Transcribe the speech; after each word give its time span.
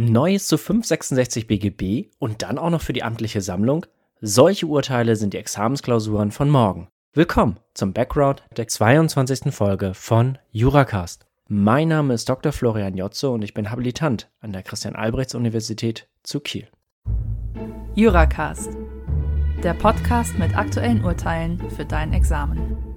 Neues 0.00 0.46
zu 0.46 0.58
566 0.58 1.48
BGB 1.48 2.12
und 2.20 2.42
dann 2.42 2.56
auch 2.56 2.70
noch 2.70 2.82
für 2.82 2.92
die 2.92 3.02
amtliche 3.02 3.40
Sammlung? 3.40 3.84
Solche 4.20 4.68
Urteile 4.68 5.16
sind 5.16 5.34
die 5.34 5.38
Examensklausuren 5.38 6.30
von 6.30 6.48
morgen. 6.50 6.86
Willkommen 7.14 7.58
zum 7.74 7.92
Background 7.94 8.44
der 8.56 8.68
22. 8.68 9.52
Folge 9.52 9.94
von 9.94 10.38
Juracast. 10.52 11.26
Mein 11.48 11.88
Name 11.88 12.14
ist 12.14 12.28
Dr. 12.28 12.52
Florian 12.52 12.96
Jotzo 12.96 13.34
und 13.34 13.42
ich 13.42 13.54
bin 13.54 13.72
Habilitant 13.72 14.30
an 14.38 14.52
der 14.52 14.62
Christian-Albrechts-Universität 14.62 16.06
zu 16.22 16.38
Kiel. 16.38 16.68
Juracast, 17.96 18.70
der 19.64 19.74
Podcast 19.74 20.38
mit 20.38 20.56
aktuellen 20.56 21.04
Urteilen 21.04 21.58
für 21.70 21.84
dein 21.84 22.12
Examen. 22.12 22.87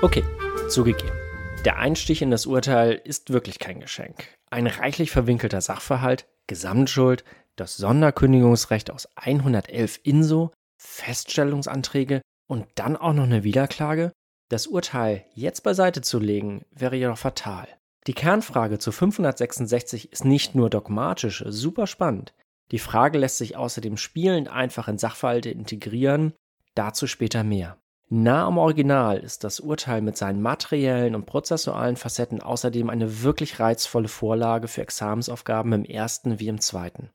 Okay, 0.00 0.22
zugegeben. 0.68 1.18
Der 1.64 1.78
Einstich 1.78 2.22
in 2.22 2.30
das 2.30 2.46
Urteil 2.46 2.92
ist 3.02 3.32
wirklich 3.32 3.58
kein 3.58 3.80
Geschenk. 3.80 4.28
Ein 4.48 4.68
reichlich 4.68 5.10
verwinkelter 5.10 5.60
Sachverhalt, 5.60 6.28
Gesamtschuld, 6.46 7.24
das 7.56 7.76
Sonderkündigungsrecht 7.76 8.92
aus 8.92 9.08
111 9.16 9.98
INSO, 10.04 10.52
Feststellungsanträge 10.76 12.22
und 12.46 12.66
dann 12.76 12.96
auch 12.96 13.12
noch 13.12 13.24
eine 13.24 13.42
Wiederklage? 13.42 14.12
Das 14.48 14.68
Urteil 14.68 15.24
jetzt 15.34 15.64
beiseite 15.64 16.00
zu 16.00 16.20
legen, 16.20 16.64
wäre 16.70 16.94
jedoch 16.94 17.18
fatal. 17.18 17.66
Die 18.06 18.14
Kernfrage 18.14 18.78
zu 18.78 18.92
566 18.92 20.12
ist 20.12 20.24
nicht 20.24 20.54
nur 20.54 20.70
dogmatisch, 20.70 21.42
super 21.48 21.88
spannend. 21.88 22.34
Die 22.70 22.78
Frage 22.78 23.18
lässt 23.18 23.38
sich 23.38 23.56
außerdem 23.56 23.96
spielend 23.96 24.48
einfach 24.48 24.86
in 24.86 24.96
Sachverhalte 24.96 25.50
integrieren, 25.50 26.34
dazu 26.76 27.08
später 27.08 27.42
mehr. 27.42 27.78
Nah 28.10 28.46
am 28.46 28.56
Original 28.56 29.18
ist 29.18 29.44
das 29.44 29.60
Urteil 29.60 30.00
mit 30.00 30.16
seinen 30.16 30.40
materiellen 30.40 31.14
und 31.14 31.26
prozessualen 31.26 31.96
Facetten 31.96 32.40
außerdem 32.40 32.88
eine 32.88 33.22
wirklich 33.22 33.60
reizvolle 33.60 34.08
Vorlage 34.08 34.66
für 34.66 34.80
Examensaufgaben 34.80 35.72
im 35.74 35.84
ersten 35.84 36.40
wie 36.40 36.48
im 36.48 36.58
zweiten. 36.58 37.10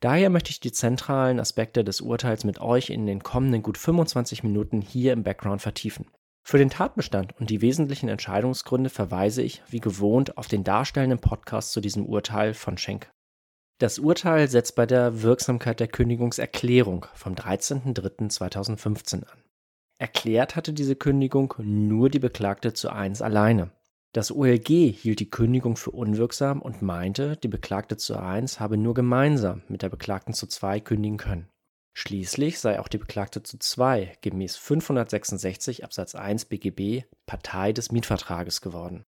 Daher 0.00 0.28
möchte 0.28 0.50
ich 0.50 0.60
die 0.60 0.70
zentralen 0.70 1.40
Aspekte 1.40 1.82
des 1.82 2.02
Urteils 2.02 2.44
mit 2.44 2.60
euch 2.60 2.90
in 2.90 3.06
den 3.06 3.22
kommenden 3.22 3.62
gut 3.62 3.78
25 3.78 4.44
Minuten 4.44 4.82
hier 4.82 5.14
im 5.14 5.22
Background 5.22 5.62
vertiefen. 5.62 6.06
Für 6.46 6.58
den 6.58 6.70
Tatbestand 6.70 7.34
und 7.40 7.48
die 7.48 7.62
wesentlichen 7.62 8.08
Entscheidungsgründe 8.08 8.90
verweise 8.90 9.42
ich, 9.42 9.62
wie 9.68 9.80
gewohnt, 9.80 10.36
auf 10.36 10.46
den 10.46 10.62
darstellenden 10.62 11.20
Podcast 11.20 11.72
zu 11.72 11.80
diesem 11.80 12.04
Urteil 12.04 12.52
von 12.52 12.76
Schenk. 12.76 13.10
Das 13.78 13.98
Urteil 13.98 14.48
setzt 14.48 14.76
bei 14.76 14.86
der 14.86 15.22
Wirksamkeit 15.22 15.80
der 15.80 15.88
Kündigungserklärung 15.88 17.06
vom 17.14 17.34
13.03.2015 17.34 19.24
an. 19.24 19.47
Erklärt 19.98 20.54
hatte 20.54 20.72
diese 20.72 20.94
Kündigung 20.94 21.54
nur 21.58 22.08
die 22.08 22.20
Beklagte 22.20 22.72
zu 22.72 22.90
1 22.90 23.20
alleine. 23.20 23.72
Das 24.12 24.30
OLG 24.30 24.68
hielt 24.68 25.20
die 25.20 25.30
Kündigung 25.30 25.76
für 25.76 25.90
unwirksam 25.90 26.62
und 26.62 26.82
meinte, 26.82 27.36
die 27.36 27.48
Beklagte 27.48 27.96
zu 27.96 28.16
1 28.16 28.60
habe 28.60 28.76
nur 28.76 28.94
gemeinsam 28.94 29.62
mit 29.68 29.82
der 29.82 29.88
Beklagten 29.90 30.34
zu 30.34 30.46
2 30.46 30.80
kündigen 30.80 31.18
können. 31.18 31.48
Schließlich 31.94 32.60
sei 32.60 32.78
auch 32.78 32.86
die 32.86 32.98
Beklagte 32.98 33.42
zu 33.42 33.58
2 33.58 34.18
gemäß 34.20 34.56
566 34.56 35.82
Absatz 35.82 36.14
1 36.14 36.44
BGB 36.44 37.04
Partei 37.26 37.72
des 37.72 37.90
Mietvertrages 37.90 38.60
geworden. 38.60 39.04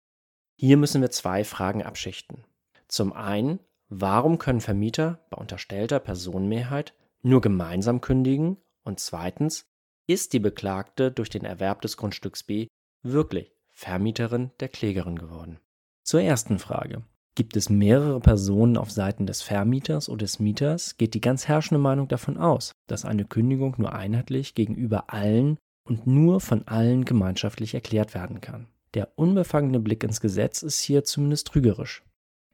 Hier 0.54 0.76
müssen 0.76 1.02
wir 1.02 1.10
zwei 1.10 1.42
Fragen 1.42 1.82
abschichten. 1.82 2.44
Zum 2.86 3.12
einen, 3.12 3.58
warum 3.88 4.38
können 4.38 4.60
Vermieter 4.60 5.18
bei 5.30 5.36
unterstellter 5.36 5.98
Personenmehrheit 5.98 6.94
nur 7.22 7.40
gemeinsam 7.40 8.00
kündigen? 8.00 8.56
Und 8.84 9.00
zweitens, 9.00 9.66
ist 10.06 10.32
die 10.32 10.38
Beklagte 10.38 11.10
durch 11.10 11.30
den 11.30 11.44
Erwerb 11.44 11.82
des 11.82 11.96
Grundstücks 11.96 12.42
B 12.42 12.68
wirklich 13.02 13.52
Vermieterin 13.70 14.50
der 14.60 14.68
Klägerin 14.68 15.18
geworden? 15.18 15.58
Zur 16.02 16.20
ersten 16.20 16.58
Frage. 16.58 17.02
Gibt 17.34 17.56
es 17.56 17.68
mehrere 17.68 18.20
Personen 18.20 18.78
auf 18.78 18.90
Seiten 18.90 19.26
des 19.26 19.42
Vermieters 19.42 20.08
oder 20.08 20.20
des 20.20 20.38
Mieters, 20.38 20.96
geht 20.96 21.12
die 21.12 21.20
ganz 21.20 21.48
herrschende 21.48 21.80
Meinung 21.80 22.08
davon 22.08 22.38
aus, 22.38 22.72
dass 22.86 23.04
eine 23.04 23.26
Kündigung 23.26 23.74
nur 23.76 23.92
einheitlich 23.92 24.54
gegenüber 24.54 25.12
allen 25.12 25.58
und 25.84 26.06
nur 26.06 26.40
von 26.40 26.66
allen 26.66 27.04
gemeinschaftlich 27.04 27.74
erklärt 27.74 28.14
werden 28.14 28.40
kann. 28.40 28.68
Der 28.94 29.10
unbefangene 29.16 29.80
Blick 29.80 30.02
ins 30.02 30.22
Gesetz 30.22 30.62
ist 30.62 30.80
hier 30.80 31.04
zumindest 31.04 31.48
trügerisch. 31.48 32.02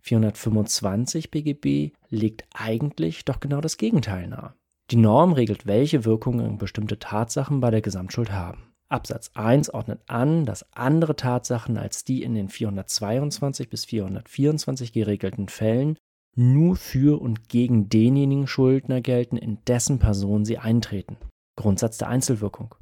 425 0.00 1.30
BGB 1.30 1.94
legt 2.08 2.44
eigentlich 2.52 3.24
doch 3.24 3.38
genau 3.38 3.60
das 3.60 3.76
Gegenteil 3.76 4.26
nahe. 4.26 4.54
Die 4.90 4.96
Norm 4.96 5.32
regelt, 5.32 5.66
welche 5.66 6.04
Wirkungen 6.04 6.58
bestimmte 6.58 6.98
Tatsachen 6.98 7.60
bei 7.60 7.70
der 7.70 7.80
Gesamtschuld 7.80 8.32
haben. 8.32 8.72
Absatz 8.88 9.30
1 9.34 9.70
ordnet 9.72 10.02
an, 10.06 10.44
dass 10.44 10.70
andere 10.74 11.16
Tatsachen 11.16 11.78
als 11.78 12.04
die 12.04 12.22
in 12.22 12.34
den 12.34 12.50
422 12.50 13.70
bis 13.70 13.86
424 13.86 14.92
geregelten 14.92 15.48
Fällen 15.48 15.96
nur 16.34 16.76
für 16.76 17.20
und 17.20 17.48
gegen 17.48 17.88
denjenigen 17.88 18.46
Schuldner 18.46 19.00
gelten, 19.00 19.36
in 19.36 19.58
dessen 19.66 19.98
Person 19.98 20.44
sie 20.44 20.58
eintreten. 20.58 21.16
Grundsatz 21.56 21.98
der 21.98 22.08
Einzelwirkung. 22.08 22.74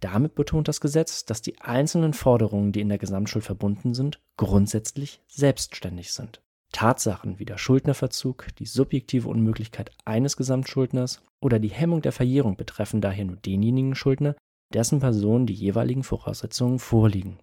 Damit 0.00 0.34
betont 0.34 0.68
das 0.68 0.80
Gesetz, 0.80 1.24
dass 1.24 1.42
die 1.42 1.60
einzelnen 1.60 2.12
Forderungen, 2.12 2.72
die 2.72 2.80
in 2.80 2.88
der 2.88 2.98
Gesamtschuld 2.98 3.44
verbunden 3.44 3.94
sind, 3.94 4.20
grundsätzlich 4.36 5.22
selbstständig 5.26 6.12
sind. 6.12 6.40
Tatsachen 6.78 7.40
wie 7.40 7.44
der 7.44 7.58
Schuldnerverzug, 7.58 8.54
die 8.60 8.64
subjektive 8.64 9.28
Unmöglichkeit 9.28 9.90
eines 10.04 10.36
Gesamtschuldners 10.36 11.20
oder 11.40 11.58
die 11.58 11.70
Hemmung 11.70 12.02
der 12.02 12.12
Verjährung 12.12 12.56
betreffen 12.56 13.00
daher 13.00 13.24
nur 13.24 13.34
denjenigen 13.34 13.96
Schuldner, 13.96 14.36
dessen 14.72 15.00
Person 15.00 15.44
die 15.44 15.54
jeweiligen 15.54 16.04
Voraussetzungen 16.04 16.78
vorliegen. 16.78 17.40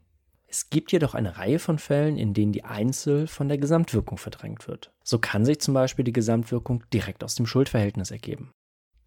Es 0.47 0.69
gibt 0.69 0.94
jedoch 0.94 1.16
eine 1.16 1.38
Reihe 1.38 1.59
von 1.59 1.79
Fällen, 1.79 2.16
in 2.16 2.34
denen 2.34 2.53
die 2.53 2.63
Einzel 2.63 3.28
von 3.28 3.50
der 3.50 3.57
Gesamtwirkung 3.57 4.18
verdrängt 4.18 4.69
wird. 4.69 4.94
So 5.03 5.19
kann 5.19 5.44
sich 5.44 5.59
zum 5.59 5.74
Beispiel 5.74 6.06
die 6.06 6.13
Gesamtwirkung 6.13 6.85
direkt 6.94 7.22
aus 7.22 7.35
dem 7.35 7.45
Schuldverhältnis 7.45 8.12
ergeben. 8.12 8.51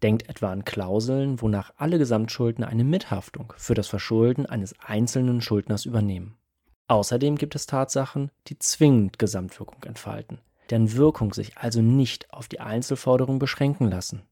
Denkt 0.03 0.29
etwa 0.29 0.51
an 0.51 0.63
Klauseln, 0.63 1.41
wonach 1.41 1.73
alle 1.77 1.97
Gesamtschuldner 1.97 2.67
eine 2.67 2.83
Mithaftung 2.83 3.51
für 3.57 3.73
das 3.73 3.87
Verschulden 3.87 4.45
eines 4.45 4.79
einzelnen 4.79 5.41
Schuldners 5.41 5.85
übernehmen. 5.85 6.35
Außerdem 6.89 7.35
gibt 7.35 7.53
es 7.53 7.67
Tatsachen, 7.67 8.31
die 8.47 8.57
zwingend 8.57 9.19
Gesamtwirkung 9.19 9.83
entfalten, 9.83 10.39
deren 10.71 10.93
Wirkung 10.93 11.35
sich 11.35 11.55
also 11.55 11.83
nicht 11.83 12.33
auf 12.33 12.47
die 12.47 12.59
Einzelforderung 12.59 13.37
beschränken 13.37 13.91
lassen. 13.91 14.23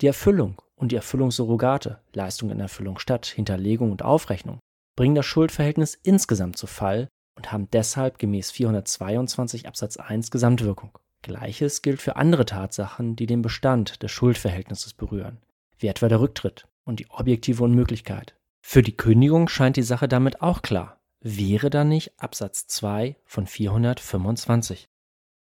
Die 0.00 0.06
Erfüllung 0.06 0.62
und 0.74 0.90
die 0.90 0.96
Erfüllungssurrogate, 0.96 2.00
Leistung 2.14 2.50
in 2.50 2.60
Erfüllung 2.60 2.98
statt, 2.98 3.26
Hinterlegung 3.26 3.92
und 3.92 4.02
Aufrechnung, 4.02 4.58
bringen 4.96 5.14
das 5.14 5.26
Schuldverhältnis 5.26 5.98
insgesamt 6.02 6.56
zu 6.56 6.66
Fall 6.66 7.08
und 7.36 7.52
haben 7.52 7.68
deshalb 7.70 8.18
gemäß 8.18 8.50
422 8.52 9.68
Absatz 9.68 9.98
1 9.98 10.30
Gesamtwirkung. 10.30 10.98
Gleiches 11.20 11.82
gilt 11.82 12.00
für 12.00 12.16
andere 12.16 12.46
Tatsachen, 12.46 13.16
die 13.16 13.26
den 13.26 13.42
Bestand 13.42 14.02
des 14.02 14.10
Schuldverhältnisses 14.10 14.94
berühren, 14.94 15.42
wie 15.78 15.88
etwa 15.88 16.08
der 16.08 16.20
Rücktritt 16.20 16.66
und 16.84 17.00
die 17.00 17.10
objektive 17.10 17.62
Unmöglichkeit. 17.62 18.34
Für 18.62 18.82
die 18.82 18.96
Kündigung 18.96 19.48
scheint 19.48 19.76
die 19.76 19.82
Sache 19.82 20.08
damit 20.08 20.40
auch 20.40 20.62
klar 20.62 21.01
wäre 21.22 21.70
dann 21.70 21.88
nicht 21.88 22.12
Absatz 22.18 22.66
2 22.66 23.16
von 23.24 23.46
425. 23.46 24.88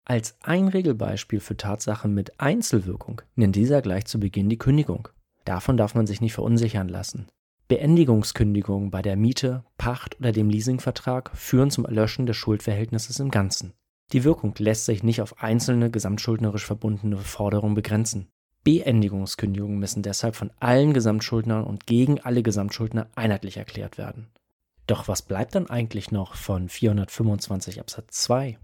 Als 0.06 0.38
ein 0.42 0.68
Regelbeispiel 0.68 1.40
für 1.40 1.58
Tatsachen 1.58 2.14
mit 2.14 2.40
Einzelwirkung 2.40 3.22
nennt 3.36 3.56
dieser 3.56 3.82
gleich 3.82 4.06
zu 4.06 4.20
Beginn 4.20 4.50
die 4.50 4.58
Kündigung. 4.58 5.08
Davon 5.46 5.78
darf 5.78 5.96
man 5.96 6.08
sich 6.08 6.22
nicht 6.22 6.34
verunsichern 6.34 6.88
lassen. 6.88 7.28
Beendigungskündigungen 7.68 8.92
bei 8.92 9.02
der 9.02 9.16
Miete, 9.16 9.64
Pacht 9.78 10.20
oder 10.20 10.32
dem 10.32 10.50
Leasingvertrag 10.50 11.32
führen 11.34 11.72
zum 11.72 11.86
Erlöschen 11.86 12.26
des 12.26 12.36
Schuldverhältnisses 12.36 13.20
im 13.20 13.32
Ganzen. 13.32 13.74
Die 14.12 14.24
Wirkung 14.24 14.54
lässt 14.58 14.86
sich 14.86 15.04
nicht 15.04 15.22
auf 15.22 15.42
einzelne 15.42 15.90
gesamtschuldnerisch 15.90 16.66
verbundene 16.66 17.18
Forderungen 17.18 17.76
begrenzen. 17.76 18.28
Beendigungskündigungen 18.64 19.80
müssen 19.80 20.04
deshalb 20.04 20.36
von 20.36 20.52
allen 20.60 20.94
Gesamtschuldnern 20.94 21.64
und 21.64 21.88
gegen 21.88 22.20
alle 22.20 22.44
Gesamtschuldner 22.44 23.08
einheitlich 23.16 23.58
erklärt 23.58 23.98
werden. 23.98 24.28
Doch 24.92 25.08
was 25.08 25.22
bleibt 25.22 25.56
dann 25.56 25.70
eigentlich 25.70 26.12
noch 26.12 26.36
von 26.36 26.68
425 26.68 27.80
Absatz 27.80 28.24
2? 28.24 28.58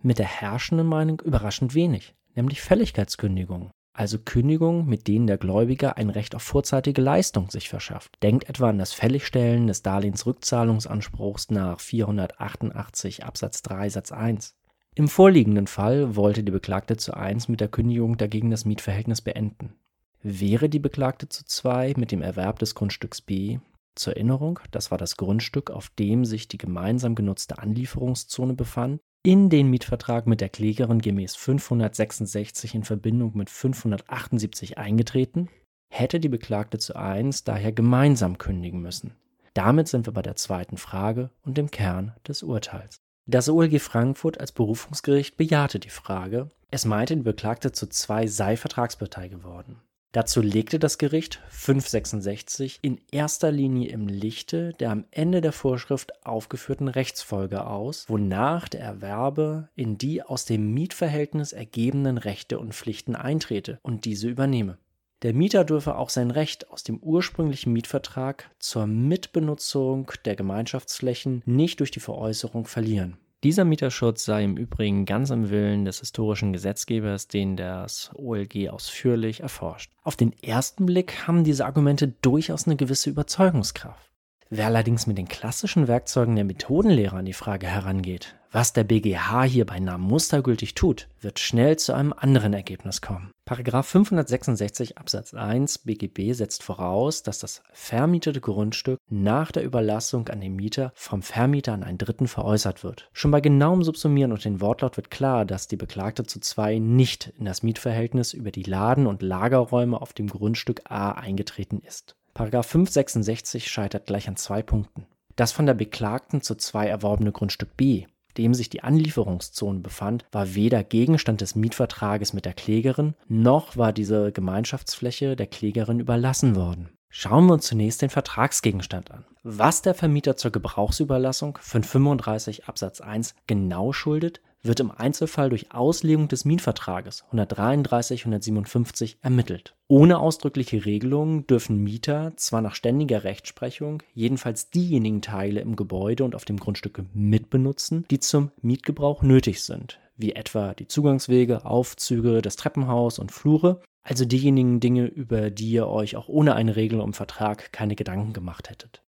Mit 0.00 0.18
der 0.18 0.24
herrschenden 0.24 0.86
Meinung 0.86 1.20
überraschend 1.20 1.74
wenig, 1.74 2.14
nämlich 2.34 2.62
Fälligkeitskündigungen, 2.62 3.70
also 3.92 4.18
Kündigungen, 4.18 4.86
mit 4.86 5.08
denen 5.08 5.26
der 5.26 5.36
Gläubiger 5.36 5.98
ein 5.98 6.08
Recht 6.08 6.34
auf 6.34 6.42
vorzeitige 6.42 7.02
Leistung 7.02 7.50
sich 7.50 7.68
verschafft. 7.68 8.16
Denkt 8.22 8.48
etwa 8.48 8.70
an 8.70 8.78
das 8.78 8.94
Fälligstellen 8.94 9.66
des 9.66 9.82
Darlehensrückzahlungsanspruchs 9.82 11.50
nach 11.50 11.80
488 11.80 13.22
Absatz 13.22 13.60
3 13.60 13.90
Satz 13.90 14.10
1. 14.10 14.54
Im 14.94 15.06
vorliegenden 15.06 15.66
Fall 15.66 16.16
wollte 16.16 16.44
die 16.44 16.52
Beklagte 16.52 16.96
zu 16.96 17.12
1 17.12 17.48
mit 17.48 17.60
der 17.60 17.68
Kündigung 17.68 18.16
dagegen 18.16 18.50
das 18.50 18.64
Mietverhältnis 18.64 19.20
beenden. 19.20 19.74
Wäre 20.22 20.70
die 20.70 20.78
Beklagte 20.78 21.28
zu 21.28 21.44
2 21.44 21.92
mit 21.98 22.10
dem 22.10 22.22
Erwerb 22.22 22.58
des 22.58 22.74
Grundstücks 22.74 23.20
B 23.20 23.58
zur 23.94 24.14
Erinnerung, 24.14 24.60
das 24.70 24.90
war 24.90 24.98
das 24.98 25.16
Grundstück, 25.16 25.70
auf 25.70 25.90
dem 25.90 26.24
sich 26.24 26.48
die 26.48 26.58
gemeinsam 26.58 27.14
genutzte 27.14 27.58
Anlieferungszone 27.58 28.54
befand, 28.54 29.00
in 29.24 29.50
den 29.50 29.68
Mietvertrag 29.68 30.26
mit 30.26 30.40
der 30.40 30.48
Klägerin 30.48 31.00
gemäß 31.00 31.36
566 31.36 32.74
in 32.74 32.82
Verbindung 32.82 33.36
mit 33.36 33.50
578 33.50 34.78
eingetreten, 34.78 35.48
hätte 35.88 36.18
die 36.18 36.28
Beklagte 36.28 36.78
zu 36.78 36.96
1 36.96 37.44
daher 37.44 37.72
gemeinsam 37.72 38.38
kündigen 38.38 38.80
müssen. 38.80 39.14
Damit 39.54 39.86
sind 39.88 40.06
wir 40.06 40.12
bei 40.12 40.22
der 40.22 40.36
zweiten 40.36 40.76
Frage 40.76 41.30
und 41.44 41.58
dem 41.58 41.70
Kern 41.70 42.14
des 42.26 42.42
Urteils. 42.42 42.96
Das 43.26 43.48
OLG 43.48 43.78
Frankfurt 43.80 44.40
als 44.40 44.50
Berufungsgericht 44.50 45.36
bejahte 45.36 45.78
die 45.78 45.90
Frage. 45.90 46.50
Es 46.70 46.84
meinte, 46.84 47.14
die 47.14 47.22
Beklagte 47.22 47.70
zu 47.70 47.86
zwei 47.88 48.26
sei 48.26 48.56
Vertragspartei 48.56 49.28
geworden. 49.28 49.80
Dazu 50.12 50.42
legte 50.42 50.78
das 50.78 50.98
Gericht 50.98 51.40
566 51.48 52.80
in 52.82 53.00
erster 53.10 53.50
Linie 53.50 53.88
im 53.88 54.08
Lichte 54.08 54.74
der 54.74 54.90
am 54.90 55.06
Ende 55.10 55.40
der 55.40 55.52
Vorschrift 55.52 56.26
aufgeführten 56.26 56.88
Rechtsfolge 56.88 57.66
aus, 57.66 58.04
wonach 58.08 58.68
der 58.68 58.82
Erwerber 58.82 59.70
in 59.74 59.96
die 59.96 60.22
aus 60.22 60.44
dem 60.44 60.74
Mietverhältnis 60.74 61.54
ergebenden 61.54 62.18
Rechte 62.18 62.58
und 62.58 62.74
Pflichten 62.74 63.16
eintrete 63.16 63.78
und 63.80 64.04
diese 64.04 64.28
übernehme. 64.28 64.76
Der 65.22 65.32
Mieter 65.32 65.64
dürfe 65.64 65.96
auch 65.96 66.10
sein 66.10 66.30
Recht 66.30 66.68
aus 66.68 66.82
dem 66.82 66.98
ursprünglichen 66.98 67.72
Mietvertrag 67.72 68.50
zur 68.58 68.86
Mitbenutzung 68.86 70.12
der 70.26 70.36
Gemeinschaftsflächen 70.36 71.42
nicht 71.46 71.80
durch 71.80 71.90
die 71.90 72.00
Veräußerung 72.00 72.66
verlieren. 72.66 73.16
Dieser 73.42 73.64
Mieterschutz 73.64 74.24
sei 74.24 74.44
im 74.44 74.56
Übrigen 74.56 75.04
ganz 75.04 75.30
im 75.30 75.50
Willen 75.50 75.84
des 75.84 75.98
historischen 75.98 76.52
Gesetzgebers, 76.52 77.26
den 77.26 77.56
das 77.56 78.12
OLG 78.14 78.68
ausführlich 78.70 79.40
erforscht. 79.40 79.90
Auf 80.04 80.14
den 80.14 80.32
ersten 80.44 80.86
Blick 80.86 81.26
haben 81.26 81.42
diese 81.42 81.66
Argumente 81.66 82.06
durchaus 82.22 82.66
eine 82.66 82.76
gewisse 82.76 83.10
Überzeugungskraft. 83.10 84.11
Wer 84.54 84.66
allerdings 84.66 85.06
mit 85.06 85.16
den 85.16 85.28
klassischen 85.28 85.88
Werkzeugen 85.88 86.36
der 86.36 86.44
Methodenlehre 86.44 87.16
an 87.16 87.24
die 87.24 87.32
Frage 87.32 87.66
herangeht, 87.66 88.36
was 88.50 88.74
der 88.74 88.84
BGH 88.84 89.44
hier 89.44 89.64
beinahe 89.64 89.96
mustergültig 89.96 90.74
tut, 90.74 91.08
wird 91.22 91.38
schnell 91.38 91.78
zu 91.78 91.94
einem 91.94 92.12
anderen 92.12 92.52
Ergebnis 92.52 93.00
kommen. 93.00 93.30
Paragraph 93.46 93.86
566 93.86 94.98
Absatz 94.98 95.32
1 95.32 95.78
BGB 95.78 96.34
setzt 96.34 96.62
voraus, 96.62 97.22
dass 97.22 97.38
das 97.38 97.62
vermietete 97.72 98.42
Grundstück 98.42 99.00
nach 99.08 99.52
der 99.52 99.64
Überlassung 99.64 100.28
an 100.28 100.42
den 100.42 100.54
Mieter 100.54 100.92
vom 100.94 101.22
Vermieter 101.22 101.72
an 101.72 101.82
einen 101.82 101.96
Dritten 101.96 102.28
veräußert 102.28 102.84
wird. 102.84 103.08
Schon 103.14 103.30
bei 103.30 103.40
genauem 103.40 103.82
Subsumieren 103.82 104.32
und 104.32 104.44
den 104.44 104.60
Wortlaut 104.60 104.98
wird 104.98 105.10
klar, 105.10 105.46
dass 105.46 105.66
die 105.66 105.78
Beklagte 105.78 106.24
zu 106.24 106.40
zwei 106.40 106.78
nicht 106.78 107.32
in 107.38 107.46
das 107.46 107.62
Mietverhältnis 107.62 108.34
über 108.34 108.50
die 108.50 108.64
Laden- 108.64 109.06
und 109.06 109.22
Lagerräume 109.22 109.98
auf 109.98 110.12
dem 110.12 110.26
Grundstück 110.26 110.82
A 110.90 111.12
eingetreten 111.12 111.80
ist. 111.80 112.16
Paragraph 112.34 112.66
566 112.66 113.70
scheitert 113.70 114.06
gleich 114.06 114.28
an 114.28 114.36
zwei 114.36 114.62
Punkten. 114.62 115.06
Das 115.36 115.52
von 115.52 115.66
der 115.66 115.74
Beklagten 115.74 116.40
zu 116.40 116.54
zwei 116.54 116.86
erworbene 116.86 117.32
Grundstück 117.32 117.76
B, 117.76 118.06
dem 118.38 118.54
sich 118.54 118.70
die 118.70 118.82
Anlieferungszone 118.82 119.80
befand, 119.80 120.24
war 120.32 120.54
weder 120.54 120.84
Gegenstand 120.84 121.40
des 121.40 121.54
Mietvertrages 121.54 122.32
mit 122.32 122.44
der 122.44 122.54
Klägerin, 122.54 123.14
noch 123.28 123.76
war 123.76 123.92
diese 123.92 124.32
Gemeinschaftsfläche 124.32 125.36
der 125.36 125.46
Klägerin 125.46 126.00
überlassen 126.00 126.56
worden. 126.56 126.90
Schauen 127.10 127.46
wir 127.46 127.52
uns 127.54 127.66
zunächst 127.66 128.00
den 128.00 128.08
Vertragsgegenstand 128.08 129.10
an. 129.10 129.26
Was 129.42 129.82
der 129.82 129.94
Vermieter 129.94 130.38
zur 130.38 130.50
Gebrauchsüberlassung 130.50 131.58
von 131.60 131.84
35 131.84 132.68
Absatz 132.68 133.02
1 133.02 133.34
genau 133.46 133.92
schuldet, 133.92 134.40
wird 134.62 134.80
im 134.80 134.90
Einzelfall 134.90 135.50
durch 135.50 135.72
Auslegung 135.72 136.28
des 136.28 136.44
Mietvertrages 136.44 137.24
133 137.24 138.22
157 138.22 139.18
ermittelt. 139.20 139.74
Ohne 139.88 140.18
ausdrückliche 140.18 140.84
Regelungen 140.84 141.46
dürfen 141.46 141.76
Mieter 141.78 142.32
zwar 142.36 142.60
nach 142.62 142.74
ständiger 142.74 143.24
Rechtsprechung 143.24 144.02
jedenfalls 144.14 144.70
diejenigen 144.70 145.20
Teile 145.20 145.60
im 145.60 145.76
Gebäude 145.76 146.24
und 146.24 146.34
auf 146.34 146.44
dem 146.44 146.58
Grundstück 146.58 147.02
mitbenutzen, 147.12 148.04
die 148.10 148.20
zum 148.20 148.50
Mietgebrauch 148.60 149.22
nötig 149.22 149.62
sind, 149.62 149.98
wie 150.16 150.32
etwa 150.32 150.74
die 150.74 150.88
Zugangswege, 150.88 151.64
Aufzüge, 151.64 152.40
das 152.42 152.56
Treppenhaus 152.56 153.18
und 153.18 153.32
Flure, 153.32 153.82
also 154.02 154.24
diejenigen 154.24 154.80
Dinge, 154.80 155.06
über 155.06 155.50
die 155.50 155.70
ihr 155.70 155.88
euch 155.88 156.16
auch 156.16 156.28
ohne 156.28 156.54
eine 156.54 156.76
Regel 156.76 157.00
im 157.00 157.12
Vertrag 157.12 157.72
keine 157.72 157.96
Gedanken 157.96 158.32
gemacht 158.32 158.70
hättet. 158.70 159.02